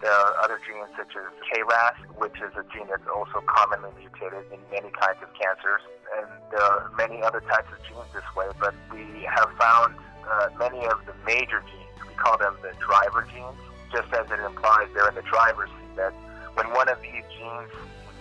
There 0.00 0.12
are 0.12 0.34
other 0.44 0.60
genes 0.62 0.94
such 0.94 1.10
as 1.18 1.26
KRAS, 1.50 1.98
which 2.22 2.38
is 2.38 2.54
a 2.54 2.62
gene 2.70 2.86
that's 2.86 3.08
also 3.10 3.42
commonly 3.50 3.90
mutated 3.98 4.46
in 4.54 4.60
many 4.70 4.94
kinds 4.94 5.18
of 5.22 5.28
cancers, 5.34 5.82
and 6.14 6.28
there 6.52 6.62
are 6.62 6.92
many 6.96 7.22
other 7.22 7.40
types 7.40 7.66
of 7.74 7.82
genes 7.82 8.06
this 8.14 8.26
way, 8.36 8.46
but 8.60 8.74
we 8.94 9.26
have 9.26 9.50
found 9.58 9.96
uh, 10.22 10.54
many 10.58 10.86
of 10.86 11.02
the 11.06 11.14
major 11.26 11.64
genes, 11.66 11.98
we 12.06 12.14
call 12.14 12.38
them 12.38 12.54
the 12.62 12.70
driver 12.78 13.26
genes, 13.26 13.58
just 13.90 14.12
as 14.14 14.30
it 14.30 14.38
implies 14.38 14.86
they're 14.94 15.08
in 15.08 15.16
the 15.16 15.26
driver's 15.26 15.70
seat, 15.70 15.96
that 15.96 16.14
when 16.54 16.70
one 16.70 16.88
of 16.88 17.00
these 17.02 17.24
genes 17.34 17.72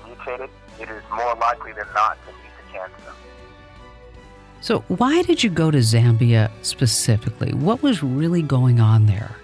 mutated, 0.07 0.49
it 0.79 0.89
is 0.89 1.03
more 1.11 1.35
likely 1.35 1.73
than 1.73 1.87
not 1.93 2.17
to 2.25 2.31
lead 2.31 2.51
to 2.57 2.73
cancer. 2.73 3.13
So, 4.61 4.79
why 4.87 5.21
did 5.21 5.43
you 5.43 5.49
go 5.49 5.69
to 5.69 5.77
Zambia 5.77 6.49
specifically? 6.61 7.53
What 7.53 7.83
was 7.83 8.01
really 8.01 8.41
going 8.41 8.79
on 8.79 9.05
there? 9.05 9.35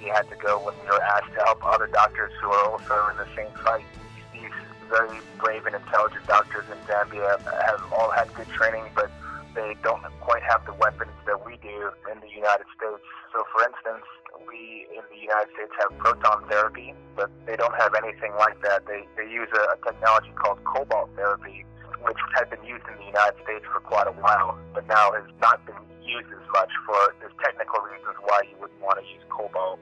We 0.00 0.08
had 0.08 0.30
to 0.30 0.36
go 0.36 0.58
when 0.64 0.74
we 0.82 0.86
were 0.86 1.02
asked 1.02 1.32
to 1.34 1.44
help 1.44 1.64
other 1.64 1.88
doctors 1.88 2.32
who 2.40 2.48
are 2.48 2.70
also 2.70 3.10
in 3.10 3.16
the 3.16 3.28
same 3.36 3.52
fight. 3.64 3.84
These 4.32 4.52
very 4.88 5.18
brave 5.38 5.66
and 5.66 5.74
intelligent 5.74 6.26
doctors 6.26 6.64
in 6.70 6.78
Zambia 6.86 7.38
have 7.66 7.92
all 7.92 8.10
had 8.10 8.32
good 8.34 8.48
training, 8.48 8.84
but 8.94 9.10
they 9.54 9.76
don't 9.82 10.02
quite 10.20 10.42
have 10.42 10.64
the 10.64 10.74
weapons 10.74 11.10
that 11.26 11.44
we 11.44 11.56
do 11.56 11.90
in 12.12 12.20
the 12.20 12.30
United 12.30 12.66
States. 12.76 13.02
So, 13.32 13.44
for 13.52 13.62
instance, 13.64 14.06
we 14.48 14.88
in 14.90 15.04
the 15.12 15.20
United 15.20 15.52
States 15.52 15.72
have 15.78 15.92
proton 15.98 16.48
therapy, 16.48 16.94
but 17.14 17.30
they 17.46 17.56
don't 17.56 17.74
have 17.76 17.94
anything 17.94 18.32
like 18.38 18.60
that. 18.62 18.86
They, 18.86 19.06
they 19.16 19.28
use 19.28 19.48
a, 19.52 19.76
a 19.76 19.78
technology 19.84 20.32
called 20.34 20.58
cobalt 20.64 21.10
therapy, 21.14 21.64
which 22.02 22.16
has 22.34 22.48
been 22.48 22.64
used 22.64 22.84
in 22.88 22.96
the 22.96 23.08
United 23.12 23.36
States 23.44 23.64
for 23.72 23.80
quite 23.80 24.08
a 24.08 24.16
while, 24.16 24.58
but 24.72 24.86
now 24.88 25.12
has 25.12 25.28
not 25.40 25.64
been 25.66 25.78
used 26.02 26.32
as 26.32 26.46
much 26.52 26.72
for 26.86 26.96
there's 27.20 27.36
technical 27.44 27.80
reasons 27.84 28.16
why 28.24 28.40
you 28.48 28.56
wouldn't 28.60 28.80
want 28.80 28.98
to 28.98 29.04
use 29.04 29.22
cobalt. 29.28 29.78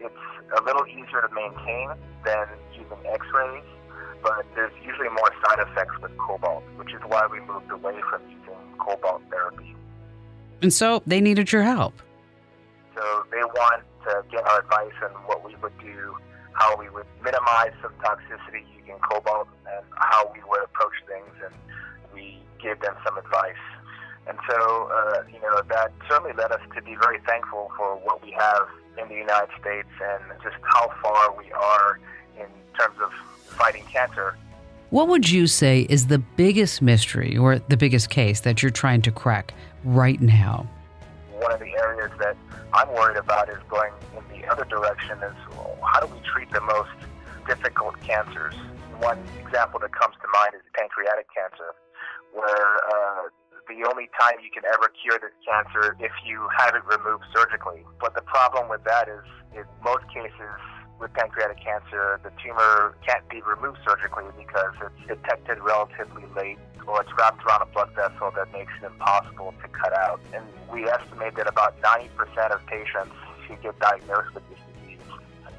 It's 0.00 0.24
a 0.58 0.62
little 0.62 0.86
easier 0.86 1.22
to 1.22 1.30
maintain 1.30 1.94
than 2.24 2.46
using 2.74 2.98
X-rays, 3.06 3.64
but 4.22 4.44
there's 4.54 4.72
usually 4.84 5.08
more 5.08 5.30
side 5.46 5.60
effects 5.60 5.94
with 6.02 6.16
cobalt, 6.18 6.64
which 6.76 6.92
is 6.92 7.00
why 7.06 7.26
we 7.30 7.40
moved 7.40 7.70
away 7.70 8.00
from 8.10 8.22
using 8.26 8.58
cobalt 8.78 9.22
therapy. 9.30 9.76
And 10.62 10.72
so 10.72 11.02
they 11.06 11.20
needed 11.20 11.52
your 11.52 11.62
help. 11.62 11.94
So 13.00 13.24
they 13.30 13.42
want 13.42 13.82
to 14.04 14.22
get 14.30 14.46
our 14.46 14.60
advice 14.60 14.92
on 15.02 15.10
what 15.24 15.44
we 15.44 15.54
would 15.56 15.78
do 15.78 16.16
how 16.60 16.76
we 16.76 16.88
would 16.90 17.06
minimize 17.24 17.72
some 17.82 17.92
toxicity 18.04 18.64
using 18.76 18.98
cobalt 18.98 19.48
and 19.66 19.84
how 19.96 20.30
we 20.34 20.40
would 20.48 20.62
approach 20.62 20.92
things, 21.06 21.34
and 21.44 21.54
we 22.12 22.38
gave 22.62 22.80
them 22.80 22.94
some 23.04 23.16
advice. 23.16 23.64
And 24.26 24.38
so, 24.48 24.90
uh, 24.92 25.22
you 25.32 25.40
know, 25.40 25.62
that 25.68 25.92
certainly 26.08 26.32
led 26.34 26.52
us 26.52 26.60
to 26.74 26.82
be 26.82 26.94
very 26.96 27.18
thankful 27.20 27.70
for 27.76 27.96
what 27.96 28.22
we 28.22 28.32
have 28.32 28.68
in 29.00 29.08
the 29.08 29.14
United 29.14 29.48
States 29.60 29.88
and 30.02 30.22
just 30.42 30.56
how 30.62 30.92
far 31.02 31.34
we 31.36 31.50
are 31.52 31.98
in 32.38 32.46
terms 32.78 32.96
of 33.02 33.10
fighting 33.46 33.84
cancer. 33.90 34.36
What 34.90 35.08
would 35.08 35.30
you 35.30 35.46
say 35.46 35.86
is 35.88 36.08
the 36.08 36.18
biggest 36.18 36.82
mystery 36.82 37.36
or 37.36 37.58
the 37.58 37.76
biggest 37.76 38.10
case 38.10 38.40
that 38.40 38.62
you're 38.62 38.70
trying 38.70 39.02
to 39.02 39.12
crack 39.12 39.54
right 39.84 40.20
now? 40.20 40.68
One 41.38 41.52
of 41.52 41.60
the 41.60 41.72
areas 41.76 42.10
that 42.18 42.36
I'm 42.72 42.88
worried 42.94 43.16
about 43.16 43.48
is 43.48 43.58
going 43.68 43.92
in 44.14 44.22
the 44.30 44.46
other 44.46 44.64
direction 44.64 45.18
is 45.22 45.36
how 45.82 46.00
do 46.00 46.06
we 46.06 46.20
treat 46.22 46.50
the 46.52 46.60
most 46.60 46.94
difficult 47.46 48.00
cancers? 48.02 48.54
One 49.00 49.18
example 49.42 49.80
that 49.80 49.92
comes 49.92 50.14
to 50.22 50.28
mind 50.32 50.54
is 50.54 50.62
pancreatic 50.74 51.26
cancer, 51.34 51.74
where 52.32 52.70
uh, 52.86 53.22
the 53.66 53.82
only 53.90 54.10
time 54.18 54.38
you 54.38 54.50
can 54.54 54.62
ever 54.70 54.92
cure 55.02 55.18
this 55.18 55.34
cancer 55.42 55.96
if 55.98 56.12
you 56.26 56.46
have 56.58 56.74
it 56.74 56.84
removed 56.86 57.24
surgically. 57.34 57.82
But 57.98 58.14
the 58.14 58.22
problem 58.22 58.68
with 58.68 58.84
that 58.84 59.08
is, 59.08 59.24
in 59.56 59.64
most 59.82 60.06
cases, 60.14 60.58
with 61.00 61.12
pancreatic 61.14 61.58
cancer, 61.58 62.20
the 62.22 62.30
tumor 62.44 62.94
can't 63.02 63.26
be 63.30 63.40
removed 63.42 63.78
surgically 63.82 64.30
because 64.36 64.74
it's 64.84 65.02
detected 65.08 65.58
relatively 65.58 66.28
late 66.36 66.60
or 66.90 67.02
it's 67.02 67.10
wrapped 67.16 67.44
around 67.44 67.62
a 67.62 67.66
blood 67.66 67.90
vessel 67.94 68.32
that 68.34 68.52
makes 68.52 68.72
it 68.82 68.86
impossible 68.86 69.54
to 69.62 69.68
cut 69.68 69.92
out. 69.92 70.20
And 70.34 70.44
we 70.70 70.88
estimate 70.88 71.36
that 71.36 71.46
about 71.46 71.80
90% 71.80 72.10
of 72.50 72.66
patients 72.66 73.14
who 73.46 73.54
get 73.56 73.78
diagnosed 73.78 74.34
with 74.34 74.42
this 74.50 74.58
disease 74.74 74.98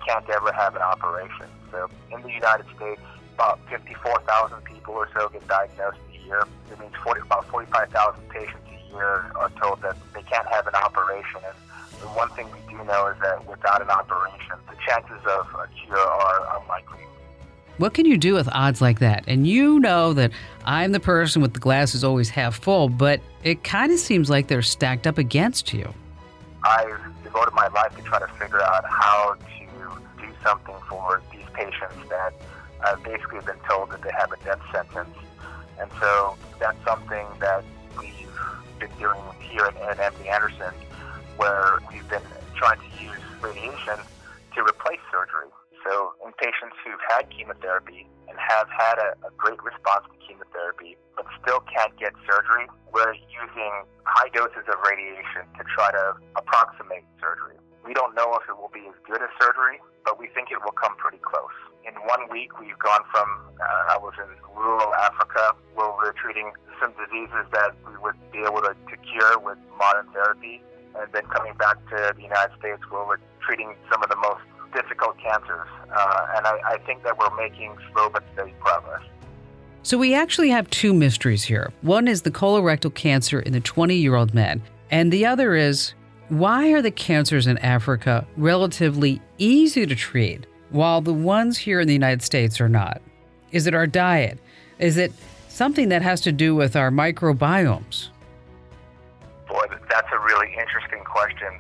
can't 0.06 0.30
ever 0.30 0.52
have 0.52 0.76
an 0.76 0.82
operation. 0.82 1.48
So 1.72 1.90
in 2.12 2.22
the 2.22 2.32
United 2.32 2.66
States, 2.76 3.02
about 3.36 3.60
54,000 3.70 4.64
people 4.66 4.94
or 4.94 5.08
so 5.16 5.30
get 5.30 5.48
diagnosed 5.48 5.98
a 6.12 6.26
year. 6.26 6.44
It 6.72 6.80
means 6.80 6.94
40, 7.04 7.22
about 7.22 7.48
45,000 7.48 8.30
patients 8.30 8.68
a 8.68 8.94
year 8.94 9.32
are 9.36 9.52
told 9.62 9.82
that 9.82 9.96
they 10.14 10.24
can't 10.24 10.48
have 10.48 10.68
an 10.68 10.76
operation. 10.76 11.42
And 11.48 11.56
the 12.02 12.08
one 12.08 12.30
thing 12.32 12.48
we 12.52 12.60
do 12.70 12.84
know 12.84 13.08
is 13.08 13.18
that 13.22 13.48
without 13.48 13.82
an 13.82 13.90
operation, 13.90 14.60
the 14.70 14.76
chances 14.86 15.22
of 15.26 15.48
a 15.56 15.68
cure 15.86 15.98
are 15.98 16.60
unlikely. 16.60 16.71
What 17.78 17.94
can 17.94 18.06
you 18.06 18.18
do 18.18 18.34
with 18.34 18.48
odds 18.52 18.82
like 18.82 19.00
that? 19.00 19.24
And 19.28 19.48
you 19.48 19.80
know 19.80 20.14
that 20.14 20.32
I'm 20.66 20.92
the 20.92 21.00
person 21.00 21.42
with 21.42 21.54
the 21.54 21.60
glasses 21.60 22.04
always 22.04 22.30
half 22.30 22.60
full, 22.60 22.90
but 22.90 23.22
it 23.44 23.64
kind 23.64 23.92
of 23.92 24.00
seems 24.00 24.30
like 24.30 24.48
they're 24.48 24.62
stacked 24.62 25.08
up 25.08 25.18
against 25.18 25.74
you. 25.74 25.92
I've 26.64 27.00
devoted 27.24 27.54
my 27.54 27.68
life 27.70 27.96
to 27.96 28.04
try 28.04 28.20
to 28.20 28.28
figure 28.28 28.62
out 28.62 28.86
how 28.86 29.36
to 29.36 30.22
do 30.22 30.28
something 30.44 30.76
for 30.88 31.22
these 31.32 31.46
patients 31.54 32.10
that 32.10 32.34
uh, 32.84 32.96
have 32.96 33.04
basically 33.04 33.40
been 33.42 33.60
told 33.68 33.90
that 33.92 34.02
they 34.02 34.12
have 34.12 34.32
a 34.32 34.38
death 34.44 34.62
sentence. 34.72 35.18
And 35.80 35.90
so 36.00 36.36
that's 36.60 36.78
something 36.86 37.26
that 37.40 37.64
we've 37.98 38.28
been 38.80 38.92
doing 39.00 39.20
here 39.40 39.66
at, 39.66 40.00
at 40.00 40.14
MD 40.14 40.28
Anderson, 40.28 40.74
where 41.38 41.80
we've 41.92 42.08
been 42.10 42.22
trying 42.56 42.80
to 42.80 43.04
use 43.04 43.18
radiation 43.42 43.98
to 44.56 44.62
replace 44.62 45.00
surgery. 45.12 45.48
So 45.86 46.14
in 46.26 46.32
patients 46.38 46.78
who've 46.86 47.02
had 47.10 47.30
chemotherapy 47.34 48.08
and 48.30 48.38
have 48.38 48.70
had 48.70 49.02
a, 49.02 49.18
a 49.26 49.32
great 49.38 49.62
response 49.64 50.06
to 50.08 50.18
chemotherapy, 50.22 50.98
but 51.16 51.26
still 51.42 51.62
can't 51.74 51.94
get 51.98 52.14
surgery, 52.30 52.70
we're 52.94 53.18
using 53.34 53.74
high 54.06 54.30
doses 54.30 54.66
of 54.70 54.78
radiation 54.86 55.50
to 55.58 55.64
try 55.74 55.92
to 55.92 56.16
approximate 56.38 57.04
surgery. 57.20 57.58
We 57.82 57.94
don't 57.98 58.14
know 58.14 58.38
if 58.38 58.46
it 58.46 58.56
will 58.56 58.72
be 58.72 58.86
as 58.86 58.98
good 59.10 59.22
as 59.26 59.30
surgery, 59.42 59.82
but 60.06 60.20
we 60.22 60.30
think 60.38 60.54
it 60.54 60.62
will 60.62 60.78
come 60.78 60.94
pretty 61.02 61.18
close. 61.18 61.56
In 61.82 61.98
one 62.06 62.30
week, 62.30 62.62
we've 62.62 62.78
gone 62.78 63.02
from, 63.10 63.28
uh, 63.58 63.94
I 63.94 63.98
was 63.98 64.14
in 64.22 64.30
rural 64.54 64.94
Africa 65.02 65.58
where 65.74 65.90
we're 65.98 66.14
treating 66.14 66.54
some 66.80 66.94
diseases 66.94 67.50
that 67.58 67.74
we 67.90 67.98
would 67.98 68.18
be 68.32 68.46
able 68.46 68.62
to, 68.62 68.78
to 68.78 68.96
cure 69.02 69.40
with 69.42 69.58
modern 69.78 70.06
therapy, 70.14 70.62
and 70.94 71.10
then 71.12 71.26
coming 71.34 71.58
back 71.58 71.82
to 71.90 72.14
the 72.14 72.22
United 72.22 72.54
States 72.60 72.82
where 72.94 73.02
we're 73.06 73.24
treating 73.42 73.74
some 73.90 74.04
of 74.04 74.10
the 74.10 74.20
most 74.22 74.46
difficult 74.74 75.18
cancers. 75.18 75.68
Uh, 75.92 76.28
and 76.36 76.48
I, 76.48 76.60
I 76.66 76.78
think 76.86 77.04
that 77.04 77.18
we're 77.18 77.36
making 77.36 77.76
slow 77.92 78.10
but 78.10 78.24
steady 78.34 78.54
progress. 78.60 79.04
So 79.84 79.98
we 79.98 80.14
actually 80.14 80.50
have 80.50 80.70
two 80.70 80.94
mysteries 80.94 81.44
here. 81.44 81.72
One 81.82 82.08
is 82.08 82.22
the 82.22 82.32
colorectal 82.32 82.94
cancer 82.94 83.40
in 83.40 83.54
the 83.54 83.60
20 83.60 83.96
year 83.96 84.16
old 84.16 84.34
man, 84.34 84.62
and 84.92 85.12
the 85.12 85.26
other 85.26 85.56
is 85.56 85.94
why 86.30 86.72
are 86.72 86.82
the 86.82 86.92
cancers 86.92 87.48
in 87.48 87.58
Africa 87.58 88.26
relatively 88.38 89.22
easy 89.38 89.86
to 89.86 89.96
treat 89.96 90.46
while 90.70 91.02
the 91.02 91.14
ones 91.14 91.58
here 91.58 91.82
in 91.82 91.88
the 91.88 91.94
United 91.94 92.22
States 92.22 92.62
are 92.62 92.70
not? 92.70 93.02
Is 93.52 93.68
it 93.68 93.74
our 93.74 93.88
diet? 93.88 94.40
Is 94.80 94.98
it 94.98 95.12
something 95.50 95.90
that 95.90 96.02
has 96.02 96.22
to 96.22 96.32
do 96.32 96.56
with 96.56 96.76
our 96.76 96.90
microbiomes? 96.90 98.10
Boy, 99.48 99.66
that's 99.90 100.08
a 100.14 100.20
really 100.20 100.56
interesting 100.58 101.04
question. 101.04 101.60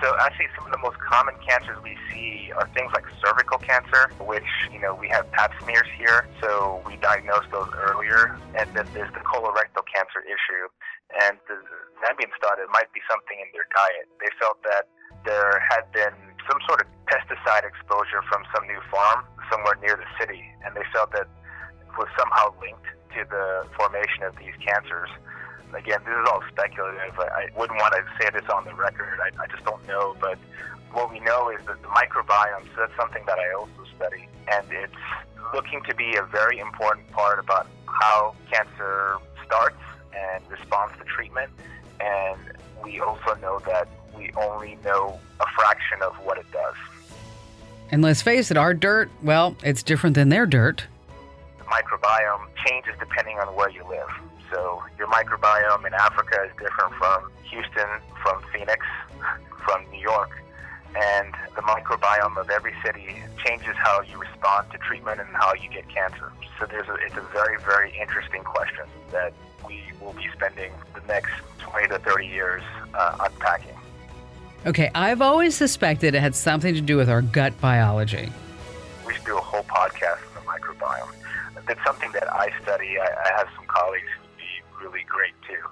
So 0.00 0.16
actually, 0.16 0.48
some 0.56 0.64
of 0.64 0.72
the 0.72 0.80
most 0.80 0.96
common 0.96 1.36
cancers 1.44 1.76
we 1.84 1.92
see 2.08 2.48
are 2.56 2.64
things 2.72 2.88
like 2.96 3.04
cervical 3.20 3.60
cancer, 3.60 4.08
which 4.24 4.48
you 4.72 4.80
know 4.80 4.96
we 4.96 5.12
have 5.12 5.28
Pap 5.36 5.52
smears 5.60 5.88
here, 6.00 6.24
so 6.40 6.80
we 6.88 6.96
diagnose 7.04 7.44
those 7.52 7.68
earlier. 7.76 8.40
And 8.56 8.64
then 8.72 8.88
there's 8.96 9.12
the 9.12 9.20
colorectal 9.20 9.84
cancer 9.92 10.24
issue, 10.24 10.64
and 11.20 11.36
the 11.52 11.60
Namibia 12.00 12.32
it 12.32 12.70
might 12.72 12.88
be 12.96 13.04
something 13.12 13.36
in 13.44 13.48
their 13.52 13.68
diet. 13.76 14.08
They 14.24 14.32
felt 14.40 14.56
that 14.64 14.88
there 15.28 15.60
had 15.68 15.84
been 15.92 16.16
some 16.48 16.64
sort 16.64 16.80
of 16.80 16.88
pesticide 17.04 17.68
exposure 17.68 18.24
from 18.32 18.48
some 18.56 18.64
new 18.64 18.80
farm 18.88 19.28
somewhere 19.52 19.76
near 19.84 20.00
the 20.00 20.08
city, 20.16 20.40
and 20.64 20.72
they 20.72 20.86
felt 20.96 21.12
that 21.12 21.28
was 22.00 22.08
somehow 22.16 22.56
linked 22.56 22.88
to 23.12 23.20
the 23.28 23.68
formation 23.76 24.24
of 24.24 24.32
these 24.40 24.56
cancers 24.64 25.12
again, 25.74 26.00
this 26.04 26.14
is 26.14 26.28
all 26.30 26.42
speculative. 26.50 27.18
I, 27.18 27.24
I 27.24 27.48
wouldn't 27.56 27.78
want 27.78 27.94
to 27.94 28.02
say 28.20 28.30
this 28.30 28.48
on 28.48 28.64
the 28.64 28.74
record. 28.74 29.18
I, 29.20 29.42
I 29.42 29.46
just 29.46 29.64
don't 29.64 29.86
know. 29.86 30.16
But 30.20 30.38
what 30.92 31.10
we 31.10 31.20
know 31.20 31.50
is 31.50 31.64
that 31.66 31.80
the 31.82 31.88
microbiome, 31.88 32.64
so 32.74 32.80
that's 32.86 32.96
something 32.96 33.24
that 33.26 33.38
I 33.38 33.52
also 33.52 33.84
study, 33.96 34.28
and 34.50 34.66
it's 34.70 34.92
looking 35.54 35.82
to 35.88 35.94
be 35.94 36.16
a 36.16 36.22
very 36.22 36.58
important 36.58 37.10
part 37.10 37.38
about 37.38 37.66
how 37.86 38.34
cancer 38.50 39.16
starts 39.44 39.80
and 40.16 40.42
responds 40.50 40.96
to 40.98 41.04
treatment. 41.04 41.50
And 42.00 42.38
we 42.82 43.00
also 43.00 43.34
know 43.36 43.60
that 43.66 43.88
we 44.16 44.30
only 44.36 44.78
know 44.84 45.18
a 45.40 45.46
fraction 45.56 46.02
of 46.02 46.14
what 46.24 46.38
it 46.38 46.50
does. 46.52 46.74
And 47.90 48.02
let's 48.02 48.22
face 48.22 48.50
it, 48.50 48.56
our 48.56 48.72
dirt, 48.72 49.10
well, 49.22 49.56
it's 49.62 49.82
different 49.82 50.14
than 50.14 50.28
their 50.28 50.46
dirt. 50.46 50.84
The 51.58 51.64
microbiome 51.64 52.46
changes 52.66 52.94
depending 52.98 53.38
on 53.38 53.54
where 53.54 53.70
you 53.70 53.84
live. 53.88 54.08
So 54.50 54.82
your 54.98 55.06
microbiome 55.06 55.86
in 55.86 55.94
Africa 55.94 56.38
is 56.44 56.50
different 56.58 56.94
from 56.94 57.30
Houston, 57.44 57.88
from 58.22 58.42
Phoenix, 58.52 58.84
from 59.64 59.84
New 59.90 60.00
York. 60.00 60.30
And 60.96 61.32
the 61.54 61.62
microbiome 61.62 62.36
of 62.36 62.50
every 62.50 62.74
city 62.84 63.22
changes 63.44 63.76
how 63.76 64.02
you 64.02 64.18
respond 64.18 64.70
to 64.72 64.78
treatment 64.78 65.20
and 65.20 65.28
how 65.28 65.54
you 65.54 65.70
get 65.70 65.88
cancer. 65.88 66.32
So 66.58 66.66
there's 66.66 66.88
a, 66.88 66.94
it's 66.94 67.16
a 67.16 67.24
very, 67.32 67.58
very 67.62 67.96
interesting 68.00 68.42
question 68.42 68.86
that 69.12 69.32
we 69.66 69.80
will 70.00 70.14
be 70.14 70.26
spending 70.34 70.72
the 70.94 71.00
next 71.06 71.30
20 71.58 71.88
to 71.88 71.98
30 72.00 72.26
years 72.26 72.62
uh, 72.94 73.18
unpacking. 73.20 73.76
Okay, 74.66 74.90
I've 74.94 75.22
always 75.22 75.56
suspected 75.56 76.14
it 76.14 76.20
had 76.20 76.34
something 76.34 76.74
to 76.74 76.80
do 76.80 76.96
with 76.96 77.08
our 77.08 77.22
gut 77.22 77.58
biology. 77.60 78.32
We 79.06 79.14
should 79.14 79.24
do 79.24 79.38
a 79.38 79.40
whole 79.40 79.62
podcast 79.62 80.18
on 80.36 80.44
the 80.44 80.50
microbiome. 80.50 81.14
That's 81.66 81.82
something 81.86 82.10
that 82.12 82.30
I 82.32 82.50
study. 82.62 82.98
I, 82.98 83.06
I 83.06 83.38
have 83.38 83.48
some 83.56 83.64
colleagues 83.66 84.08
really 84.80 85.04
great 85.08 85.34
too. 85.46 85.62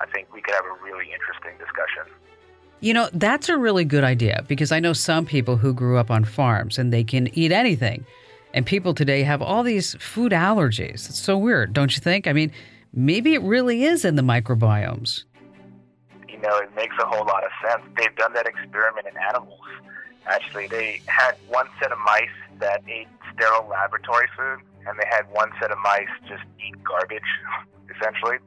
I 0.00 0.06
think 0.06 0.32
we 0.32 0.40
could 0.40 0.54
have 0.54 0.64
a 0.64 0.84
really 0.84 1.06
interesting 1.12 1.52
discussion. 1.58 2.12
You 2.80 2.94
know, 2.94 3.10
that's 3.12 3.50
a 3.50 3.58
really 3.58 3.84
good 3.84 4.04
idea 4.04 4.44
because 4.48 4.72
I 4.72 4.80
know 4.80 4.94
some 4.94 5.26
people 5.26 5.58
who 5.58 5.74
grew 5.74 5.98
up 5.98 6.10
on 6.10 6.24
farms 6.24 6.78
and 6.78 6.92
they 6.92 7.04
can 7.04 7.28
eat 7.38 7.52
anything. 7.52 8.06
And 8.54 8.66
people 8.66 8.94
today 8.94 9.22
have 9.22 9.42
all 9.42 9.62
these 9.62 9.94
food 10.00 10.32
allergies. 10.32 11.08
It's 11.08 11.18
so 11.18 11.36
weird, 11.36 11.72
don't 11.72 11.94
you 11.94 12.00
think? 12.00 12.26
I 12.26 12.32
mean, 12.32 12.50
maybe 12.92 13.34
it 13.34 13.42
really 13.42 13.84
is 13.84 14.04
in 14.04 14.16
the 14.16 14.22
microbiomes. 14.22 15.24
You 16.28 16.38
know, 16.38 16.56
it 16.56 16.74
makes 16.74 16.96
a 17.00 17.06
whole 17.06 17.26
lot 17.26 17.44
of 17.44 17.50
sense. 17.64 17.82
They've 17.96 18.16
done 18.16 18.32
that 18.32 18.46
experiment 18.46 19.06
in 19.06 19.16
animals. 19.18 19.60
Actually, 20.26 20.66
they 20.66 21.02
had 21.06 21.36
one 21.48 21.66
set 21.80 21.92
of 21.92 21.98
mice 21.98 22.28
that 22.58 22.82
ate 22.88 23.08
sterile 23.34 23.68
laboratory 23.68 24.26
food, 24.36 24.60
and 24.86 24.98
they 24.98 25.06
had 25.08 25.22
one 25.30 25.50
set 25.60 25.70
of 25.70 25.78
mice 25.84 26.08
just 26.26 26.42
eat 26.66 26.82
garbage 26.82 27.22
essentially. 28.00 28.38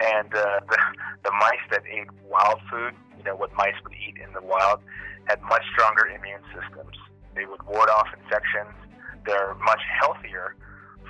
And 0.00 0.32
uh, 0.34 0.60
the, 0.70 0.78
the 1.24 1.32
mice 1.32 1.64
that 1.70 1.82
ate 1.86 2.08
wild 2.24 2.60
food, 2.70 2.94
you 3.16 3.24
know, 3.24 3.36
what 3.36 3.52
mice 3.54 3.76
would 3.84 3.94
eat 3.94 4.16
in 4.16 4.32
the 4.32 4.42
wild, 4.42 4.80
had 5.26 5.42
much 5.42 5.62
stronger 5.76 6.06
immune 6.06 6.40
systems. 6.56 6.96
They 7.34 7.44
would 7.44 7.62
ward 7.66 7.90
off 7.90 8.08
infections. 8.16 8.72
They're 9.26 9.54
much 9.60 9.82
healthier 10.00 10.56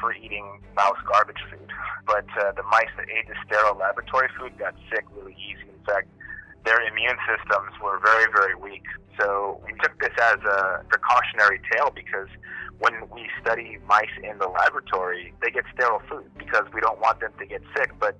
for 0.00 0.12
eating 0.14 0.60
mouse 0.76 0.98
garbage 1.06 1.42
food. 1.50 1.68
But 2.08 2.24
uh, 2.40 2.52
the 2.56 2.62
mice 2.72 2.88
that 2.96 3.04
ate 3.12 3.28
the 3.28 3.36
sterile 3.44 3.76
laboratory 3.76 4.32
food 4.40 4.56
got 4.56 4.72
sick 4.88 5.04
really 5.12 5.36
easy. 5.36 5.68
In 5.68 5.84
fact, 5.84 6.08
their 6.64 6.80
immune 6.88 7.20
systems 7.28 7.76
were 7.84 8.00
very, 8.00 8.24
very 8.32 8.54
weak. 8.56 8.84
So 9.20 9.60
we 9.66 9.76
took 9.84 9.92
this 10.00 10.16
as 10.16 10.40
a 10.40 10.84
precautionary 10.88 11.60
tale 11.70 11.92
because 11.94 12.28
when 12.78 12.94
we 13.12 13.28
study 13.40 13.78
mice 13.86 14.06
in 14.22 14.38
the 14.38 14.46
laboratory, 14.46 15.34
they 15.42 15.50
get 15.50 15.64
sterile 15.74 16.02
food 16.08 16.30
because 16.38 16.64
we 16.72 16.80
don't 16.80 17.00
want 17.00 17.20
them 17.20 17.32
to 17.38 17.46
get 17.46 17.62
sick, 17.76 17.90
but 17.98 18.18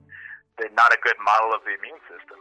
they're 0.59 0.71
not 0.75 0.92
a 0.92 0.99
good 1.03 1.14
model 1.25 1.55
of 1.55 1.61
the 1.64 1.71
immune 1.79 2.01
system. 2.09 2.38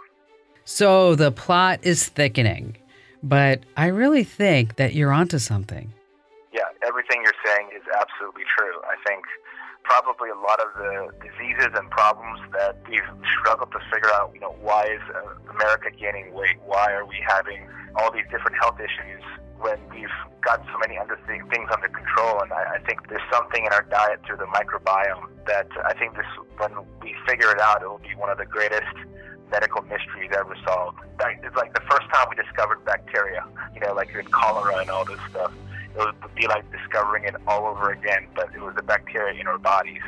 So 0.65 1.15
the 1.15 1.31
plot 1.31 1.79
is 1.83 2.09
thickening, 2.09 2.77
but 3.23 3.61
I 3.77 3.87
really 3.87 4.23
think 4.23 4.75
that 4.75 4.93
you're 4.93 5.13
onto 5.13 5.39
something. 5.39 5.93
Yeah, 6.51 6.67
everything 6.85 7.21
you're 7.23 7.39
saying 7.45 7.69
is 7.75 7.83
absolutely 7.95 8.43
true. 8.57 8.81
I 8.83 8.95
think 9.07 9.23
probably 9.83 10.29
a 10.29 10.35
lot 10.35 10.59
of 10.59 10.67
the 10.75 11.09
diseases 11.23 11.71
and 11.75 11.89
problems 11.89 12.41
that 12.51 12.75
we've 12.89 12.99
struggled 13.39 13.71
to 13.71 13.79
figure 13.93 14.11
out, 14.11 14.31
you 14.33 14.41
know, 14.41 14.55
why 14.59 14.85
is 14.85 15.01
uh, 15.15 15.51
America 15.53 15.89
gaining 15.91 16.33
weight? 16.33 16.57
Why 16.65 16.91
are 16.91 17.05
we 17.05 17.23
having 17.25 17.69
all 17.95 18.11
these 18.11 18.25
different 18.29 18.57
health 18.59 18.79
issues 18.79 19.23
when 19.59 19.77
we've 19.89 20.07
got 20.41 20.63
so 20.71 20.77
many 20.79 20.97
things 21.27 21.69
under 21.71 21.87
control? 21.87 22.41
And 22.41 22.51
I, 22.53 22.75
I 22.75 22.79
think 22.85 23.07
there's 23.09 23.21
something 23.31 23.65
in 23.65 23.71
our 23.73 23.83
diet 23.83 24.21
through 24.25 24.37
the 24.37 24.45
microbiome 24.45 25.27
that 25.47 25.67
I 25.85 25.93
think 25.93 26.15
this, 26.15 26.25
when 26.57 26.71
we 27.01 27.15
figure 27.27 27.51
it 27.51 27.59
out, 27.59 27.81
it 27.81 27.89
will 27.89 27.99
be 27.99 28.15
one 28.15 28.29
of 28.29 28.37
the 28.37 28.45
greatest 28.45 28.95
medical 29.51 29.81
mysteries 29.83 30.31
ever 30.37 30.55
solved. 30.65 30.99
It's 31.19 31.55
like 31.55 31.73
the 31.73 31.81
first 31.89 32.07
time 32.13 32.27
we 32.29 32.35
discovered 32.35 32.83
bacteria, 32.85 33.45
you 33.73 33.81
know, 33.81 33.93
like 33.93 34.13
in 34.13 34.25
cholera 34.27 34.77
and 34.77 34.89
all 34.89 35.05
this 35.05 35.19
stuff. 35.29 35.51
It 35.95 35.99
would 35.99 36.35
be 36.35 36.47
like 36.47 36.69
discovering 36.71 37.23
it 37.23 37.35
all 37.47 37.65
over 37.65 37.91
again, 37.91 38.27
but 38.35 38.53
it 38.53 38.61
was 38.61 38.75
the 38.75 38.83
bacteria 38.83 39.39
in 39.39 39.47
our 39.47 39.57
bodies. 39.57 40.01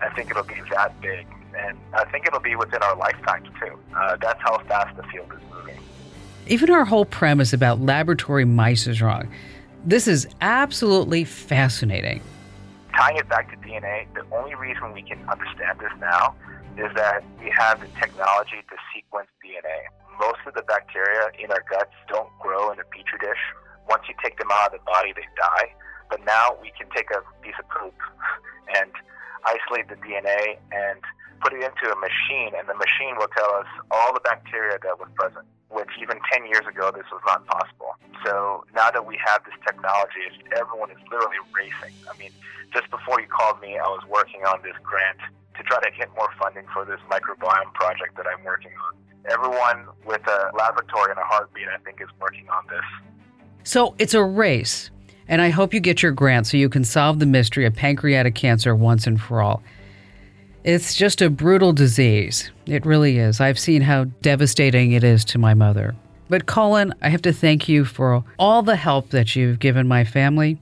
I 0.00 0.14
think 0.14 0.30
it'll 0.30 0.44
be 0.44 0.60
that 0.70 1.00
big, 1.00 1.26
and 1.56 1.78
I 1.94 2.04
think 2.10 2.26
it'll 2.26 2.40
be 2.40 2.56
within 2.56 2.82
our 2.82 2.96
lifetimes 2.96 3.48
too. 3.58 3.78
Uh, 3.96 4.16
that's 4.20 4.40
how 4.42 4.58
fast 4.68 4.96
the 4.96 5.02
field 5.04 5.32
is 5.32 5.40
moving. 5.50 5.80
Even 6.46 6.70
our 6.70 6.84
whole 6.84 7.06
premise 7.06 7.54
about 7.54 7.80
laboratory 7.80 8.44
mice 8.44 8.86
is 8.86 9.00
wrong. 9.00 9.28
This 9.84 10.06
is 10.06 10.28
absolutely 10.42 11.24
fascinating. 11.24 12.20
Tying 12.94 13.16
it 13.16 13.28
back 13.28 13.50
to 13.50 13.56
DNA, 13.66 14.06
the 14.14 14.24
only 14.36 14.54
reason 14.54 14.92
we 14.92 15.02
can 15.02 15.18
understand 15.28 15.80
this 15.80 15.92
now 16.00 16.34
is 16.76 16.92
that 16.96 17.24
we 17.40 17.50
have 17.56 17.80
the 17.80 17.88
technology 17.98 18.60
to 18.68 18.76
sequence 18.94 19.28
DNA. 19.40 19.88
Most 20.20 20.40
of 20.46 20.52
the 20.54 20.62
bacteria 20.62 21.30
in 21.42 21.50
our 21.50 21.64
guts 21.70 21.94
don't 22.08 22.28
grow 22.40 22.70
in 22.72 22.78
a 22.78 22.84
petri 22.84 23.18
dish. 23.20 23.40
Once 23.88 24.02
you 24.08 24.14
take 24.22 24.38
them 24.38 24.48
out 24.52 24.72
of 24.74 24.80
the 24.80 24.84
body, 24.84 25.12
they 25.16 25.26
die. 25.36 25.72
But 26.10 26.24
now 26.26 26.56
we 26.60 26.72
can 26.76 26.88
take 26.94 27.08
a 27.10 27.24
piece 27.40 27.56
of 27.58 27.68
poop 27.72 27.96
and 28.76 28.92
isolate 29.44 29.88
the 29.88 29.96
DNA 29.96 30.60
and 30.72 31.00
put 31.40 31.52
it 31.52 31.64
into 31.64 31.92
a 31.92 31.96
machine, 31.96 32.52
and 32.56 32.68
the 32.68 32.76
machine 32.76 33.16
will 33.16 33.32
tell 33.36 33.52
us 33.56 33.66
all 33.90 34.12
the 34.12 34.20
bacteria 34.20 34.78
that 34.82 34.98
was 34.98 35.08
present, 35.16 35.44
which 35.74 35.90
even 36.00 36.18
10 36.32 36.46
years 36.46 36.64
ago, 36.70 36.90
this 36.94 37.04
was 37.10 37.20
not 37.26 37.44
possible. 37.46 37.98
So 38.24 38.64
now 38.74 38.90
that 38.90 39.04
we 39.04 39.18
have 39.26 39.44
this 39.44 39.54
technology, 39.66 40.22
everyone 40.56 40.90
is 40.90 41.02
literally 41.10 41.42
racing. 41.54 41.94
I 42.08 42.16
mean, 42.16 42.30
just 42.72 42.90
before 42.90 43.20
you 43.20 43.26
called 43.26 43.60
me, 43.60 43.76
I 43.76 43.86
was 43.86 44.02
working 44.08 44.42
on 44.46 44.62
this 44.62 44.74
grant 44.82 45.18
to 45.56 45.62
try 45.62 45.80
to 45.80 45.90
get 45.96 46.08
more 46.16 46.30
funding 46.40 46.66
for 46.72 46.84
this 46.84 47.00
microbiome 47.10 47.74
project 47.74 48.16
that 48.16 48.26
I'm 48.26 48.42
working 48.44 48.72
on. 48.86 48.96
Everyone 49.30 49.86
with 50.04 50.26
a 50.26 50.50
laboratory 50.56 51.10
and 51.10 51.18
a 51.18 51.24
heartbeat, 51.24 51.68
I 51.68 51.78
think, 51.84 52.00
is 52.00 52.08
working 52.20 52.48
on 52.48 52.64
this. 52.68 52.84
So 53.62 53.94
it's 53.98 54.14
a 54.14 54.22
race, 54.22 54.90
and 55.28 55.40
I 55.40 55.50
hope 55.50 55.72
you 55.72 55.80
get 55.80 56.02
your 56.02 56.12
grant 56.12 56.46
so 56.46 56.56
you 56.56 56.68
can 56.68 56.84
solve 56.84 57.18
the 57.18 57.26
mystery 57.26 57.64
of 57.64 57.74
pancreatic 57.74 58.34
cancer 58.34 58.74
once 58.74 59.06
and 59.06 59.20
for 59.20 59.40
all. 59.40 59.62
It's 60.64 60.94
just 60.94 61.22
a 61.22 61.30
brutal 61.30 61.72
disease. 61.72 62.50
It 62.66 62.84
really 62.84 63.18
is. 63.18 63.40
I've 63.40 63.58
seen 63.58 63.82
how 63.82 64.04
devastating 64.22 64.92
it 64.92 65.04
is 65.04 65.24
to 65.26 65.38
my 65.38 65.54
mother. 65.54 65.94
But 66.28 66.46
Cullen, 66.46 66.94
I 67.02 67.10
have 67.10 67.22
to 67.22 67.32
thank 67.32 67.68
you 67.68 67.84
for 67.84 68.24
all 68.38 68.62
the 68.62 68.76
help 68.76 69.10
that 69.10 69.36
you've 69.36 69.58
given 69.58 69.86
my 69.86 70.04
family, 70.04 70.58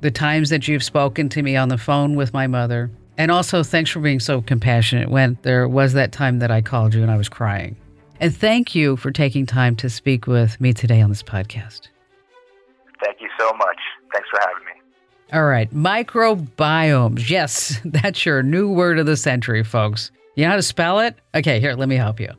the 0.00 0.10
times 0.10 0.50
that 0.50 0.66
you've 0.66 0.82
spoken 0.82 1.28
to 1.30 1.42
me 1.42 1.56
on 1.56 1.68
the 1.68 1.78
phone 1.78 2.16
with 2.16 2.34
my 2.34 2.48
mother, 2.48 2.90
and 3.16 3.30
also, 3.30 3.62
thanks 3.62 3.90
for 3.90 4.00
being 4.00 4.20
so 4.20 4.42
compassionate 4.42 5.08
when 5.08 5.38
there 5.42 5.68
was 5.68 5.92
that 5.92 6.12
time 6.12 6.40
that 6.40 6.50
I 6.50 6.60
called 6.60 6.94
you 6.94 7.02
and 7.02 7.10
I 7.10 7.16
was 7.16 7.28
crying. 7.28 7.76
And 8.20 8.34
thank 8.34 8.74
you 8.74 8.96
for 8.96 9.10
taking 9.10 9.46
time 9.46 9.76
to 9.76 9.90
speak 9.90 10.26
with 10.26 10.60
me 10.60 10.72
today 10.72 11.00
on 11.00 11.10
this 11.10 11.22
podcast. 11.22 11.88
Thank 13.02 13.20
you 13.20 13.28
so 13.38 13.52
much. 13.52 13.78
Thanks 14.12 14.28
for 14.30 14.40
having 14.40 14.64
me. 14.64 14.83
All 15.32 15.44
right, 15.44 15.72
microbiomes. 15.72 17.28
Yes, 17.28 17.80
that's 17.84 18.24
your 18.24 18.42
new 18.42 18.70
word 18.70 18.98
of 18.98 19.06
the 19.06 19.16
century, 19.16 19.64
folks. 19.64 20.10
You 20.36 20.44
know 20.44 20.50
how 20.50 20.56
to 20.56 20.62
spell 20.62 21.00
it? 21.00 21.16
Okay, 21.34 21.60
here, 21.60 21.74
let 21.74 21.88
me 21.88 21.96
help 21.96 22.20
you. 22.20 22.30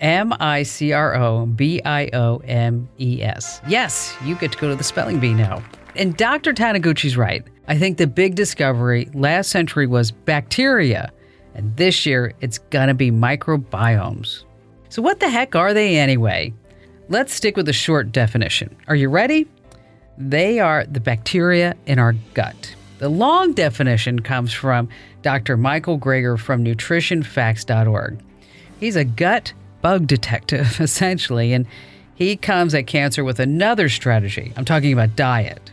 M 0.00 0.32
I 0.40 0.62
C 0.62 0.92
R 0.92 1.14
O 1.16 1.46
B 1.46 1.80
I 1.84 2.08
O 2.12 2.38
M 2.38 2.88
E 2.98 3.22
S. 3.22 3.60
Yes, 3.68 4.16
you 4.24 4.34
get 4.36 4.52
to 4.52 4.58
go 4.58 4.68
to 4.68 4.74
the 4.76 4.84
spelling 4.84 5.20
bee 5.20 5.34
now. 5.34 5.62
And 5.96 6.16
Dr. 6.16 6.52
Taniguchi's 6.52 7.16
right. 7.16 7.44
I 7.68 7.78
think 7.78 7.98
the 7.98 8.06
big 8.06 8.34
discovery 8.34 9.08
last 9.14 9.50
century 9.50 9.86
was 9.86 10.10
bacteria, 10.10 11.12
and 11.54 11.76
this 11.76 12.04
year 12.04 12.32
it's 12.40 12.58
gonna 12.58 12.94
be 12.94 13.10
microbiomes. 13.10 14.44
So, 14.88 15.02
what 15.02 15.20
the 15.20 15.28
heck 15.28 15.54
are 15.54 15.72
they 15.72 15.96
anyway? 15.96 16.52
Let's 17.08 17.34
stick 17.34 17.56
with 17.56 17.66
the 17.66 17.72
short 17.72 18.12
definition. 18.12 18.74
Are 18.88 18.96
you 18.96 19.08
ready? 19.08 19.46
They 20.16 20.60
are 20.60 20.84
the 20.86 21.00
bacteria 21.00 21.74
in 21.86 21.98
our 21.98 22.14
gut. 22.34 22.74
The 22.98 23.08
long 23.08 23.52
definition 23.52 24.20
comes 24.20 24.52
from 24.52 24.88
Dr. 25.22 25.56
Michael 25.56 25.98
Greger 25.98 26.38
from 26.38 26.64
nutritionfacts.org. 26.64 28.22
He's 28.78 28.96
a 28.96 29.04
gut 29.04 29.52
bug 29.82 30.06
detective, 30.06 30.80
essentially, 30.80 31.52
and 31.52 31.66
he 32.14 32.36
comes 32.36 32.74
at 32.74 32.86
cancer 32.86 33.24
with 33.24 33.40
another 33.40 33.88
strategy. 33.88 34.52
I'm 34.56 34.64
talking 34.64 34.92
about 34.92 35.16
diet. 35.16 35.72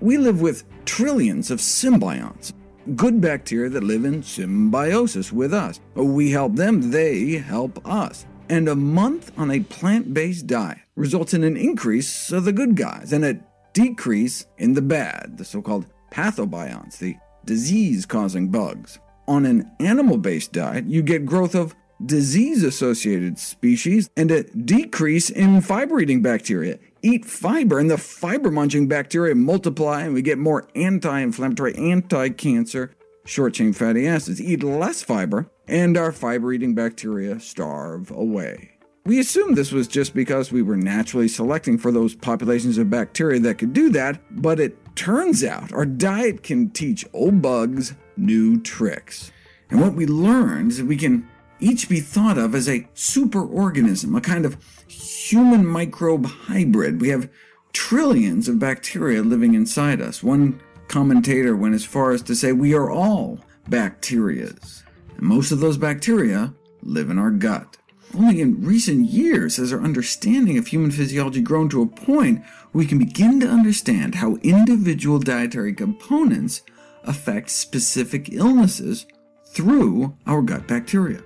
We 0.00 0.16
live 0.16 0.40
with 0.40 0.64
trillions 0.86 1.50
of 1.50 1.58
symbionts, 1.58 2.54
good 2.96 3.20
bacteria 3.20 3.68
that 3.68 3.84
live 3.84 4.06
in 4.06 4.22
symbiosis 4.22 5.30
with 5.30 5.52
us. 5.52 5.78
We 5.94 6.30
help 6.30 6.54
them, 6.54 6.90
they 6.90 7.32
help 7.32 7.86
us. 7.86 8.24
And 8.48 8.68
a 8.68 8.74
month 8.74 9.30
on 9.38 9.50
a 9.50 9.60
plant 9.60 10.14
based 10.14 10.46
diet 10.46 10.78
results 11.00 11.34
in 11.34 11.42
an 11.42 11.56
increase 11.56 12.30
of 12.30 12.44
the 12.44 12.52
good 12.52 12.76
guys 12.76 13.12
and 13.12 13.24
a 13.24 13.40
decrease 13.72 14.46
in 14.58 14.74
the 14.74 14.82
bad, 14.82 15.38
the 15.38 15.44
so 15.44 15.62
called 15.62 15.86
pathobionts, 16.12 16.98
the 16.98 17.16
disease 17.44 18.06
causing 18.06 18.50
bugs. 18.50 18.98
On 19.26 19.46
an 19.46 19.70
animal 19.80 20.18
based 20.18 20.52
diet, 20.52 20.86
you 20.86 21.02
get 21.02 21.24
growth 21.24 21.54
of 21.54 21.74
disease 22.04 22.62
associated 22.62 23.38
species 23.38 24.10
and 24.16 24.30
a 24.30 24.42
decrease 24.44 25.30
in 25.30 25.60
fiber 25.60 26.00
eating 26.00 26.22
bacteria 26.22 26.78
eat 27.02 27.24
fiber, 27.24 27.78
and 27.78 27.90
the 27.90 27.98
fiber 27.98 28.50
munching 28.50 28.88
bacteria 28.88 29.34
multiply, 29.34 30.02
and 30.02 30.14
we 30.14 30.22
get 30.22 30.38
more 30.38 30.68
anti 30.74 31.20
inflammatory, 31.20 31.74
anti 31.76 32.30
cancer, 32.30 32.94
short 33.24 33.54
chain 33.54 33.72
fatty 33.72 34.06
acids. 34.06 34.40
Eat 34.40 34.62
less 34.62 35.02
fiber, 35.02 35.50
and 35.66 35.96
our 35.96 36.12
fiber 36.12 36.52
eating 36.52 36.74
bacteria 36.74 37.40
starve 37.40 38.10
away. 38.10 38.79
We 39.10 39.18
assumed 39.18 39.56
this 39.56 39.72
was 39.72 39.88
just 39.88 40.14
because 40.14 40.52
we 40.52 40.62
were 40.62 40.76
naturally 40.76 41.26
selecting 41.26 41.78
for 41.78 41.90
those 41.90 42.14
populations 42.14 42.78
of 42.78 42.90
bacteria 42.90 43.40
that 43.40 43.58
could 43.58 43.72
do 43.72 43.90
that, 43.90 44.20
but 44.40 44.60
it 44.60 44.78
turns 44.94 45.42
out 45.42 45.72
our 45.72 45.84
diet 45.84 46.44
can 46.44 46.70
teach 46.70 47.04
old 47.12 47.42
bugs 47.42 47.96
new 48.16 48.60
tricks. 48.60 49.32
And 49.68 49.80
what 49.80 49.94
we 49.94 50.06
learned 50.06 50.70
is 50.70 50.78
that 50.78 50.86
we 50.86 50.96
can 50.96 51.28
each 51.58 51.88
be 51.88 51.98
thought 51.98 52.38
of 52.38 52.54
as 52.54 52.68
a 52.68 52.86
superorganism, 52.94 54.16
a 54.16 54.20
kind 54.20 54.46
of 54.46 54.56
human 54.86 55.66
microbe 55.66 56.26
hybrid. 56.26 57.00
We 57.00 57.08
have 57.08 57.28
trillions 57.72 58.46
of 58.46 58.60
bacteria 58.60 59.24
living 59.24 59.54
inside 59.54 60.00
us. 60.00 60.22
One 60.22 60.60
commentator 60.86 61.56
went 61.56 61.74
as 61.74 61.84
far 61.84 62.12
as 62.12 62.22
to 62.22 62.36
say 62.36 62.52
we 62.52 62.74
are 62.74 62.88
all 62.88 63.40
bacterias. 63.68 64.84
And 65.16 65.26
most 65.26 65.50
of 65.50 65.58
those 65.58 65.78
bacteria 65.78 66.54
live 66.82 67.10
in 67.10 67.18
our 67.18 67.32
gut. 67.32 67.76
Only 68.12 68.40
in 68.40 68.64
recent 68.64 69.06
years 69.06 69.56
has 69.58 69.72
our 69.72 69.80
understanding 69.80 70.58
of 70.58 70.66
human 70.66 70.90
physiology 70.90 71.42
grown 71.42 71.68
to 71.68 71.82
a 71.82 71.86
point 71.86 72.42
where 72.72 72.82
we 72.82 72.86
can 72.86 72.98
begin 72.98 73.38
to 73.40 73.48
understand 73.48 74.16
how 74.16 74.36
individual 74.42 75.20
dietary 75.20 75.72
components 75.74 76.62
affect 77.04 77.50
specific 77.50 78.32
illnesses 78.32 79.06
through 79.46 80.16
our 80.26 80.42
gut 80.42 80.66
bacteria. 80.66 81.20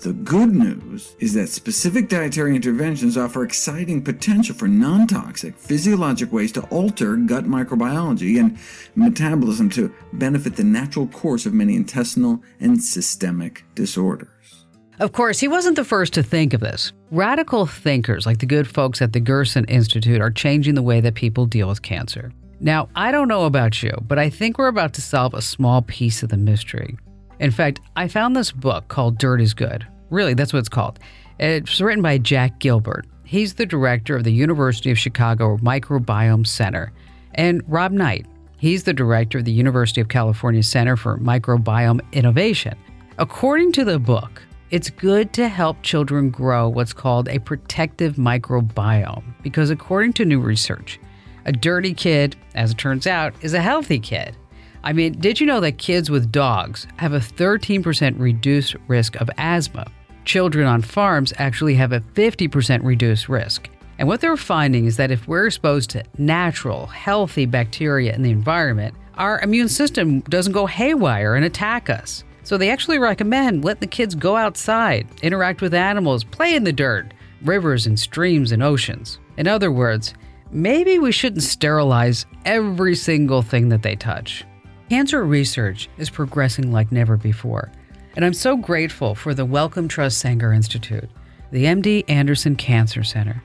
The 0.00 0.12
good 0.12 0.54
news 0.54 1.16
is 1.18 1.34
that 1.34 1.48
specific 1.48 2.08
dietary 2.08 2.54
interventions 2.54 3.16
offer 3.16 3.42
exciting 3.42 4.00
potential 4.04 4.54
for 4.54 4.68
non 4.68 5.08
toxic, 5.08 5.58
physiologic 5.58 6.32
ways 6.32 6.52
to 6.52 6.62
alter 6.66 7.16
gut 7.16 7.46
microbiology 7.46 8.38
and 8.38 8.56
metabolism 8.94 9.70
to 9.70 9.92
benefit 10.12 10.54
the 10.54 10.62
natural 10.62 11.08
course 11.08 11.46
of 11.46 11.52
many 11.52 11.74
intestinal 11.74 12.40
and 12.60 12.80
systemic 12.80 13.64
disorders. 13.74 14.67
Of 15.00 15.12
course, 15.12 15.38
he 15.38 15.46
wasn't 15.46 15.76
the 15.76 15.84
first 15.84 16.12
to 16.14 16.22
think 16.24 16.52
of 16.52 16.60
this. 16.60 16.92
Radical 17.12 17.66
thinkers 17.66 18.26
like 18.26 18.38
the 18.38 18.46
good 18.46 18.66
folks 18.66 19.00
at 19.00 19.12
the 19.12 19.20
Gerson 19.20 19.64
Institute 19.66 20.20
are 20.20 20.30
changing 20.30 20.74
the 20.74 20.82
way 20.82 21.00
that 21.00 21.14
people 21.14 21.46
deal 21.46 21.68
with 21.68 21.82
cancer. 21.82 22.32
Now, 22.60 22.88
I 22.96 23.12
don't 23.12 23.28
know 23.28 23.44
about 23.44 23.80
you, 23.80 23.92
but 24.08 24.18
I 24.18 24.28
think 24.28 24.58
we're 24.58 24.66
about 24.66 24.94
to 24.94 25.00
solve 25.00 25.34
a 25.34 25.42
small 25.42 25.82
piece 25.82 26.24
of 26.24 26.30
the 26.30 26.36
mystery. 26.36 26.96
In 27.38 27.52
fact, 27.52 27.80
I 27.94 28.08
found 28.08 28.34
this 28.34 28.50
book 28.50 28.88
called 28.88 29.18
Dirt 29.18 29.40
is 29.40 29.54
Good. 29.54 29.86
Really, 30.10 30.34
that's 30.34 30.52
what 30.52 30.58
it's 30.58 30.68
called. 30.68 30.98
It's 31.38 31.80
written 31.80 32.02
by 32.02 32.18
Jack 32.18 32.58
Gilbert. 32.58 33.06
He's 33.24 33.54
the 33.54 33.66
director 33.66 34.16
of 34.16 34.24
the 34.24 34.32
University 34.32 34.90
of 34.90 34.98
Chicago 34.98 35.58
Microbiome 35.58 36.46
Center. 36.46 36.92
And 37.34 37.62
Rob 37.68 37.92
Knight, 37.92 38.26
he's 38.56 38.82
the 38.82 38.92
director 38.92 39.38
of 39.38 39.44
the 39.44 39.52
University 39.52 40.00
of 40.00 40.08
California 40.08 40.64
Center 40.64 40.96
for 40.96 41.18
Microbiome 41.18 42.00
Innovation. 42.12 42.76
According 43.18 43.72
to 43.72 43.84
the 43.84 44.00
book, 44.00 44.42
it's 44.70 44.90
good 44.90 45.32
to 45.32 45.48
help 45.48 45.82
children 45.82 46.30
grow 46.30 46.68
what's 46.68 46.92
called 46.92 47.28
a 47.28 47.38
protective 47.38 48.16
microbiome 48.16 49.24
because, 49.42 49.70
according 49.70 50.12
to 50.14 50.24
new 50.24 50.40
research, 50.40 51.00
a 51.46 51.52
dirty 51.52 51.94
kid, 51.94 52.36
as 52.54 52.72
it 52.72 52.78
turns 52.78 53.06
out, 53.06 53.32
is 53.40 53.54
a 53.54 53.60
healthy 53.62 53.98
kid. 53.98 54.36
I 54.84 54.92
mean, 54.92 55.12
did 55.18 55.40
you 55.40 55.46
know 55.46 55.60
that 55.60 55.78
kids 55.78 56.10
with 56.10 56.30
dogs 56.30 56.86
have 56.96 57.14
a 57.14 57.18
13% 57.18 58.18
reduced 58.18 58.76
risk 58.86 59.16
of 59.16 59.30
asthma? 59.38 59.90
Children 60.26 60.66
on 60.66 60.82
farms 60.82 61.32
actually 61.38 61.74
have 61.76 61.92
a 61.92 62.00
50% 62.00 62.84
reduced 62.84 63.28
risk. 63.28 63.70
And 63.98 64.06
what 64.06 64.20
they're 64.20 64.36
finding 64.36 64.84
is 64.84 64.98
that 64.98 65.10
if 65.10 65.26
we're 65.26 65.46
exposed 65.46 65.90
to 65.90 66.04
natural, 66.18 66.86
healthy 66.86 67.46
bacteria 67.46 68.14
in 68.14 68.22
the 68.22 68.30
environment, 68.30 68.94
our 69.14 69.40
immune 69.40 69.68
system 69.68 70.20
doesn't 70.20 70.52
go 70.52 70.66
haywire 70.66 71.34
and 71.34 71.44
attack 71.44 71.90
us. 71.90 72.22
So 72.48 72.56
they 72.56 72.70
actually 72.70 72.98
recommend 72.98 73.62
let 73.62 73.80
the 73.80 73.86
kids 73.86 74.14
go 74.14 74.34
outside, 74.34 75.06
interact 75.20 75.60
with 75.60 75.74
animals, 75.74 76.24
play 76.24 76.54
in 76.54 76.64
the 76.64 76.72
dirt, 76.72 77.12
rivers 77.42 77.86
and 77.86 78.00
streams 78.00 78.52
and 78.52 78.62
oceans. 78.62 79.18
In 79.36 79.46
other 79.46 79.70
words, 79.70 80.14
maybe 80.50 80.98
we 80.98 81.12
shouldn't 81.12 81.42
sterilize 81.42 82.24
every 82.46 82.94
single 82.94 83.42
thing 83.42 83.68
that 83.68 83.82
they 83.82 83.96
touch. 83.96 84.46
Cancer 84.88 85.26
research 85.26 85.90
is 85.98 86.08
progressing 86.08 86.72
like 86.72 86.90
never 86.90 87.18
before, 87.18 87.70
and 88.16 88.24
I'm 88.24 88.32
so 88.32 88.56
grateful 88.56 89.14
for 89.14 89.34
the 89.34 89.44
Wellcome 89.44 89.86
Trust 89.86 90.16
Sanger 90.16 90.54
Institute, 90.54 91.10
the 91.50 91.66
MD 91.66 92.02
Anderson 92.08 92.56
Cancer 92.56 93.04
Center, 93.04 93.42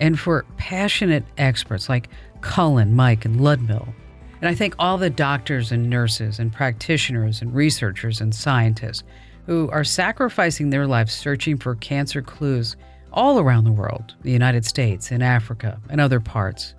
and 0.00 0.18
for 0.18 0.46
passionate 0.56 1.24
experts 1.36 1.90
like 1.90 2.08
Cullen, 2.40 2.96
Mike, 2.96 3.26
and 3.26 3.38
Ludmil. 3.38 3.92
And 4.40 4.48
I 4.48 4.54
thank 4.54 4.74
all 4.78 4.98
the 4.98 5.10
doctors 5.10 5.72
and 5.72 5.88
nurses 5.88 6.38
and 6.38 6.52
practitioners 6.52 7.40
and 7.40 7.54
researchers 7.54 8.20
and 8.20 8.34
scientists 8.34 9.02
who 9.46 9.70
are 9.70 9.84
sacrificing 9.84 10.70
their 10.70 10.86
lives 10.86 11.12
searching 11.12 11.56
for 11.56 11.76
cancer 11.76 12.20
clues 12.20 12.76
all 13.12 13.38
around 13.38 13.64
the 13.64 13.72
world, 13.72 14.14
the 14.22 14.30
United 14.30 14.64
States, 14.64 15.10
in 15.10 15.22
Africa, 15.22 15.80
and 15.88 16.00
other 16.00 16.20
parts. 16.20 16.74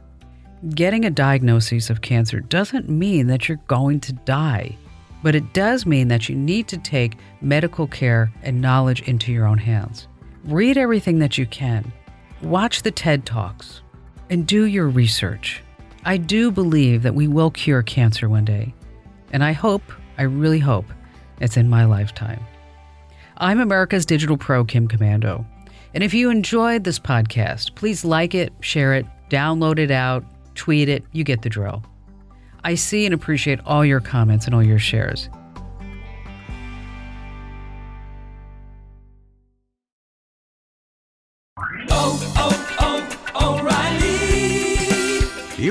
Getting 0.70 1.06
a 1.06 1.10
diagnosis 1.10 1.90
of 1.90 2.02
cancer 2.02 2.40
doesn't 2.40 2.90
mean 2.90 3.28
that 3.28 3.48
you're 3.48 3.60
going 3.68 4.00
to 4.02 4.14
die, 4.14 4.76
but 5.24 5.36
it 5.36 5.54
does 5.54 5.86
mean 5.86 6.10
that 6.10 6.30
you 6.30 6.36
need 6.36 6.68
to 6.68 6.78
take 6.78 7.18
medical 7.42 7.88
care 7.88 8.32
and 8.44 8.62
knowledge 8.62 9.02
into 9.04 9.32
your 9.32 9.48
own 9.48 9.58
hands. 9.58 10.08
Read 10.46 10.78
everything 10.78 11.20
that 11.20 11.38
you 11.38 11.46
can, 11.46 11.92
watch 12.42 12.84
the 12.84 12.92
TED 12.92 13.26
Talks, 13.26 13.82
and 14.30 14.46
do 14.46 14.66
your 14.66 14.88
research. 14.88 15.64
I 16.08 16.16
do 16.16 16.52
believe 16.52 17.04
that 17.04 17.16
we 17.16 17.28
will 17.28 17.52
cure 17.52 17.84
cancer 17.84 18.30
one 18.30 18.46
day, 18.46 18.74
and 19.34 19.44
I 19.44 19.52
hope, 19.52 19.82
I 20.18 20.22
really 20.22 20.58
hope, 20.58 20.86
it's 21.42 21.58
in 21.58 21.68
my 21.68 21.84
lifetime. 21.84 22.40
I'm 23.36 23.60
America's 23.60 24.06
Digital 24.06 24.38
Pro, 24.38 24.64
Kim 24.64 24.88
Komando. 24.88 25.46
And 25.94 26.06
if 26.06 26.14
you 26.14 26.30
enjoyed 26.30 26.86
this 26.86 26.98
podcast, 26.98 27.76
please 27.76 28.06
like 28.06 28.34
it, 28.34 28.54
share 28.62 28.94
it, 28.94 29.06
download 29.30 29.80
it 29.80 29.92
out, 29.92 30.24
tweet 30.56 30.88
it, 30.88 31.04
you 31.12 31.26
get 31.26 31.42
the 31.42 31.50
drill. 31.50 31.84
I 32.64 32.76
see 32.76 33.04
and 33.04 33.14
appreciate 33.14 33.60
all 33.66 33.84
your 33.84 34.00
comments 34.00 34.46
and 34.46 34.56
all 34.56 34.64
your 34.64 34.80
shares. 34.80 35.28